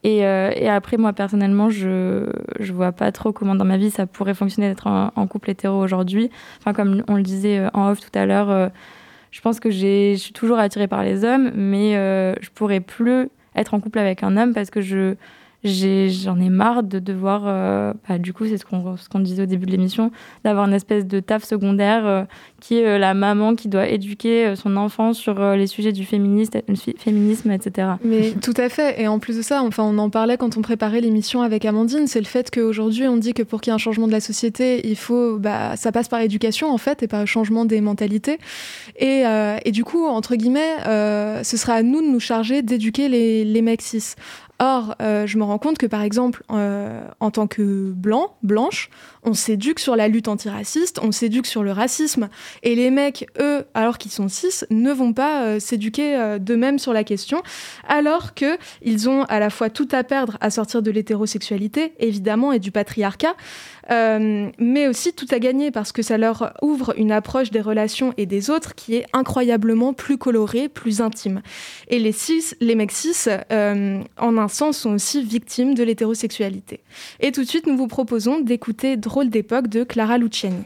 [0.05, 2.31] Et, euh, et, après, moi, personnellement, je
[2.61, 5.83] je vois pas trop comment dans ma vie ça pourrait fonctionner d'être en, couple hétéro
[5.83, 6.31] aujourd'hui.
[6.61, 8.71] Enfin, comme on le disait euh, en off tout à l'heure,
[9.37, 13.29] je pense que je suis toujours attirée par les hommes, mais euh, je pourrais plus
[13.55, 15.17] être en couple avec un homme parce que je
[15.67, 19.67] j'en ai, marre de devoir, euh, bah, du coup, c'est ce qu'on disait au début
[19.67, 20.11] de l'émission,
[20.45, 22.25] d'avoir une espèce de taf secondaire euh,
[22.61, 26.61] qui est euh, la maman qui doit éduquer son enfant sur les sujets du féminisme,
[27.51, 27.89] etc.
[28.05, 29.01] Mais tout à fait.
[29.01, 32.07] Et en plus de ça, enfin, on en parlait quand on préparait l'émission avec Amandine,
[32.07, 34.21] c'est le fait qu'aujourd'hui, on dit que pour qu'il y ait un changement de la
[34.21, 37.81] société, il faut, bah, ça passe par l'éducation, en fait, et par le changement des
[37.81, 38.39] mentalités.
[38.99, 39.25] Et,
[39.65, 40.77] et du coup, entre guillemets,
[41.45, 44.15] ce sera à nous de nous charger d'éduquer les, les mecs cis.
[44.59, 48.89] Or, euh, je me rends compte que, par exemple, euh, en tant que blanc, blanche,
[49.23, 52.29] on s'éduque sur la lutte antiraciste, on s'éduque sur le racisme.
[52.63, 56.95] Et les mecs, eux, alors qu'ils sont cis, ne vont pas euh, s'éduquer d'eux-mêmes sur
[56.95, 57.43] la question,
[57.87, 62.59] alors qu'ils ont à la fois tout à perdre à sortir de l'hétérosexualité, évidemment, et
[62.59, 63.35] du patriarcat,
[63.89, 68.27] mais aussi tout à gagner parce que ça leur ouvre une approche des relations et
[68.27, 71.43] des autres qui est incroyablement plus colorée, plus intime.
[71.89, 76.81] Et les cis, les mecs cis, en un sont aussi victimes de l'hétérosexualité.
[77.21, 80.65] Et tout de suite, nous vous proposons d'écouter Drôle d'époque de Clara Luciani.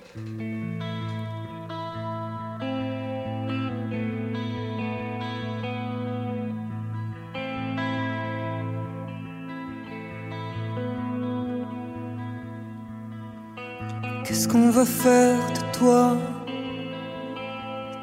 [14.25, 16.17] Qu'est-ce qu'on va faire de toi?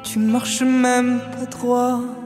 [0.04, 2.17] Tu marches même pas droit.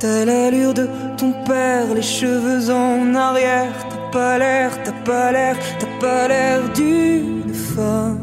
[0.00, 0.88] T'as l'allure de
[1.18, 6.72] ton père, les cheveux en arrière, ta pas l'air, t'as pas l'air, t'as pas l'air
[6.72, 8.18] d'une femme.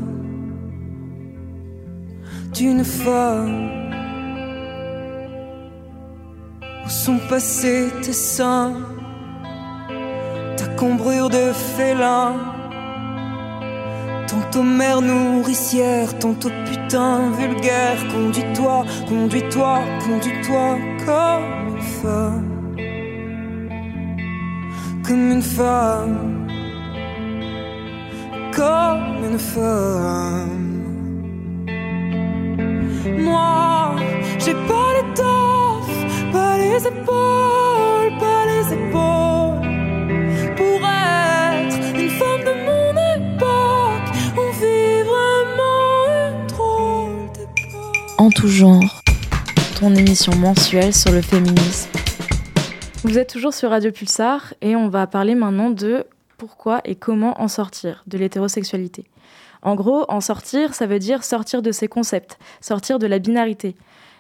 [2.52, 3.70] D'une femme.
[6.84, 8.74] Où sont passés tes seins,
[10.58, 12.57] ta cambrure de félin?
[14.28, 17.98] Tantôt mère nourricière, tantôt putain vulgaire.
[18.12, 22.44] Conduis-toi, conduis-toi, conduis-toi comme une femme.
[25.06, 26.48] Comme une femme.
[28.56, 30.78] Comme une femme.
[33.18, 33.96] Moi,
[34.40, 37.67] j'ai pas l'étoffe, pas les épaules,
[48.38, 49.02] tout genre,
[49.80, 51.90] ton émission mensuelle sur le féminisme.
[53.04, 56.06] Vous êtes toujours sur Radio Pulsar et on va parler maintenant de
[56.38, 59.06] pourquoi et comment en sortir de l'hétérosexualité.
[59.64, 63.76] En gros, en sortir, ça veut dire sortir de ses concepts, sortir de la binarité.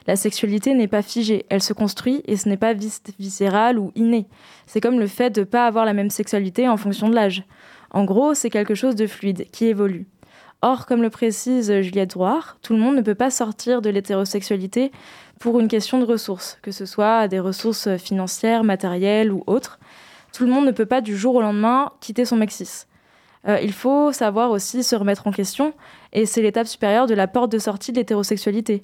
[0.08, 3.92] La sexualité n'est pas figée, elle se construit et ce n'est pas vis viscéral ou
[3.94, 4.26] inné.
[4.66, 7.44] C'est comme le fait de ne pas avoir la même sexualité en fonction de l'âge.
[7.92, 10.08] En gros, c'est quelque chose de fluide, qui évolue.
[10.64, 14.92] Or, comme le précise Juliette Drouard, tout le monde ne peut pas sortir de l'hétérosexualité
[15.40, 19.80] pour une question de ressources, que ce soit des ressources financières, matérielles ou autres.
[20.34, 22.86] Tout le monde ne peut pas du jour au lendemain quitter son mexis.
[23.48, 25.74] Euh, il faut savoir aussi se remettre en question,
[26.12, 28.82] et c'est l'étape supérieure de la porte de sortie de l'hétérosexualité.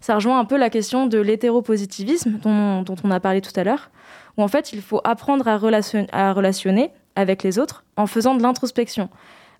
[0.00, 3.64] Ça rejoint un peu la question de l'hétéropositivisme dont, dont, on a parlé tout à
[3.64, 3.90] l'heure,
[4.36, 9.08] où en fait il faut apprendre à relationner avec les autres en faisant de l'introspection,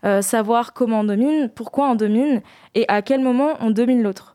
[0.04, 2.42] euh, savoir comment on domine, pourquoi on domine,
[2.74, 4.34] et à quel moment on domine l'autre.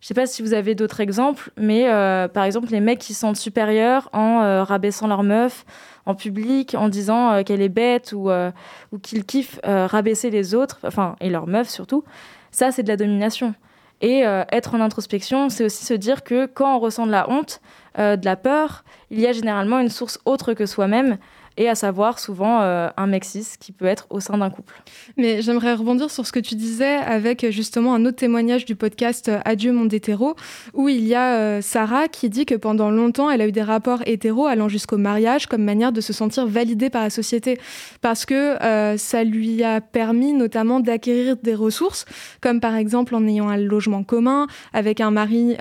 [0.00, 3.14] Je sais pas si vous avez d'autres exemples, mais euh, par exemple les mecs qui
[3.14, 5.64] se sentent supérieurs en euh, rabaissant leur meuf
[6.04, 10.78] en public, en disant euh, qu'elle est bête ou, ou qu'ils kiffent rabaisser les autres,
[10.84, 12.04] enfin et leur meuf surtout,
[12.50, 13.54] ça c'est de la domination.
[14.02, 17.62] Et être en introspection, c'est aussi se dire que quand on ressent de la honte,
[17.96, 21.16] de la peur, il y a généralement une source autre que soi-même
[21.56, 24.74] et à savoir souvent euh, un mexis qui peut être au sein d'un couple.
[25.16, 29.28] Mais j'aimerais rebondir sur ce que tu disais avec justement un autre témoignage du podcast
[29.28, 30.34] euh, Adieu monde hétéro,
[30.74, 33.62] où il y a euh, Sarah qui dit que pendant longtemps, elle a eu des
[33.62, 37.58] rapports hétéros allant jusqu'au mariage comme manière de se sentir validée par la société,
[38.00, 42.04] parce que euh, ça lui a permis notamment d'acquérir des ressources,
[42.40, 45.56] comme par exemple en ayant un logement commun avec un mari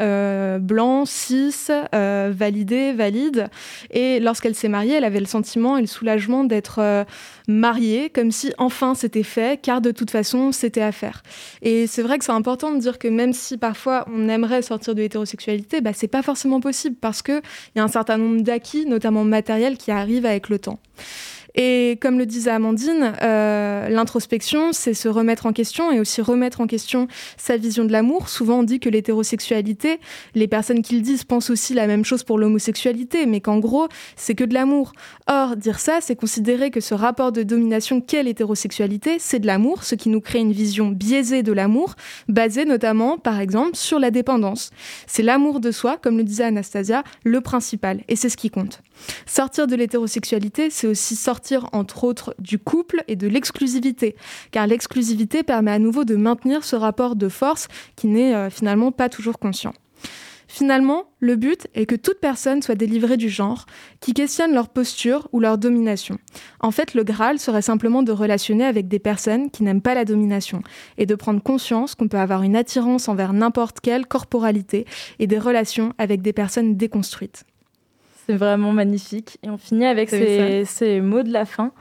[0.59, 3.47] blanc, cis, validé, valide.
[3.91, 7.03] Et lorsqu'elle s'est mariée, elle avait le sentiment le soulagement d'être euh,
[7.47, 11.23] mariée, comme si enfin c'était fait, car de toute façon c'était à faire.
[11.61, 14.95] Et c'est vrai que c'est important de dire que même si parfois on aimerait sortir
[14.95, 17.41] de l'hétérosexualité, bah, c'est pas forcément possible parce qu'il
[17.75, 20.79] y a un certain nombre d'acquis, notamment matériels, qui arrivent avec le temps.
[21.55, 26.59] Et comme le disait Amandine, euh, l'introspection, c'est se remettre en question et aussi remettre
[26.59, 28.27] en question sa vision de l'amour.
[28.27, 29.99] Souvent, on dit que l'hétérosexualité,
[30.35, 33.87] les personnes qui le disent pensent aussi la même chose pour l'homosexualité, mais qu'en gros,
[34.17, 34.91] c'est que de l'amour.
[35.27, 39.83] Or, dire ça, c'est considérer que ce rapport de domination qu'est l'hétérosexualité, c'est de l'amour,
[39.83, 41.95] ce qui nous crée une vision biaisée de l'amour,
[42.27, 44.71] basée notamment, par exemple, sur la dépendance.
[45.07, 48.81] C'est l'amour de soi, comme le disait Anastasia, le principal, et c'est ce qui compte.
[49.25, 54.15] Sortir de l'hétérosexualité, c'est aussi sortir, entre autres, du couple et de l'exclusivité,
[54.51, 58.91] car l'exclusivité permet à nouveau de maintenir ce rapport de force qui n'est euh, finalement
[58.91, 59.73] pas toujours conscient.
[60.47, 63.65] Finalement, le but est que toute personne soit délivrée du genre,
[63.99, 66.17] qui questionne leur posture ou leur domination.
[66.59, 70.05] En fait, le Graal serait simplement de relationner avec des personnes qui n'aiment pas la
[70.05, 70.61] domination
[70.97, 74.85] et de prendre conscience qu'on peut avoir une attirance envers n'importe quelle corporalité
[75.19, 77.43] et des relations avec des personnes déconstruites.
[78.25, 79.37] C'est vraiment magnifique.
[79.43, 81.71] Et on finit avec ces, ces, mots de la fin.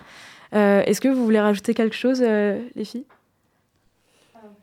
[0.54, 3.06] Euh, Est-ce que vous voulez rajouter quelque chose, euh, les filles?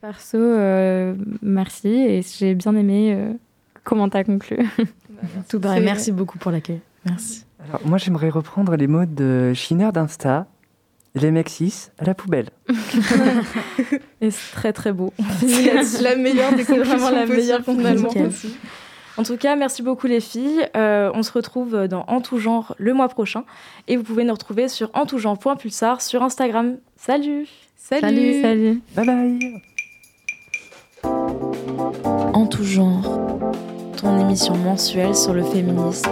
[0.02, 1.90] Perso, euh, merci.
[1.90, 3.34] Et j'ai bien aimé euh,
[3.84, 4.58] comment tu as conclu.
[5.50, 5.84] Tout pareil.
[5.84, 6.82] Merci beaucoup pour l'accueil.
[7.06, 7.46] Merci.
[7.68, 10.48] Alors, moi, j'aimerais reprendre les mots de Chiner d'Insta.
[11.14, 12.50] Les Mexis à la poubelle.
[14.22, 15.12] Et c'est très très beau.
[15.42, 18.10] C'est la meilleure des C'est vraiment la meilleure finalement.
[19.18, 20.68] En tout cas, merci beaucoup les filles.
[20.76, 23.44] Euh, on se retrouve dans En tout genre le mois prochain.
[23.88, 26.78] Et vous pouvez nous retrouver sur entoutgenre.pulsar sur Instagram.
[26.98, 28.82] Salut Salut Salut, salut.
[28.96, 29.62] Bye bye
[32.34, 33.20] En tout genre,
[33.98, 36.10] ton émission mensuelle sur le féminisme.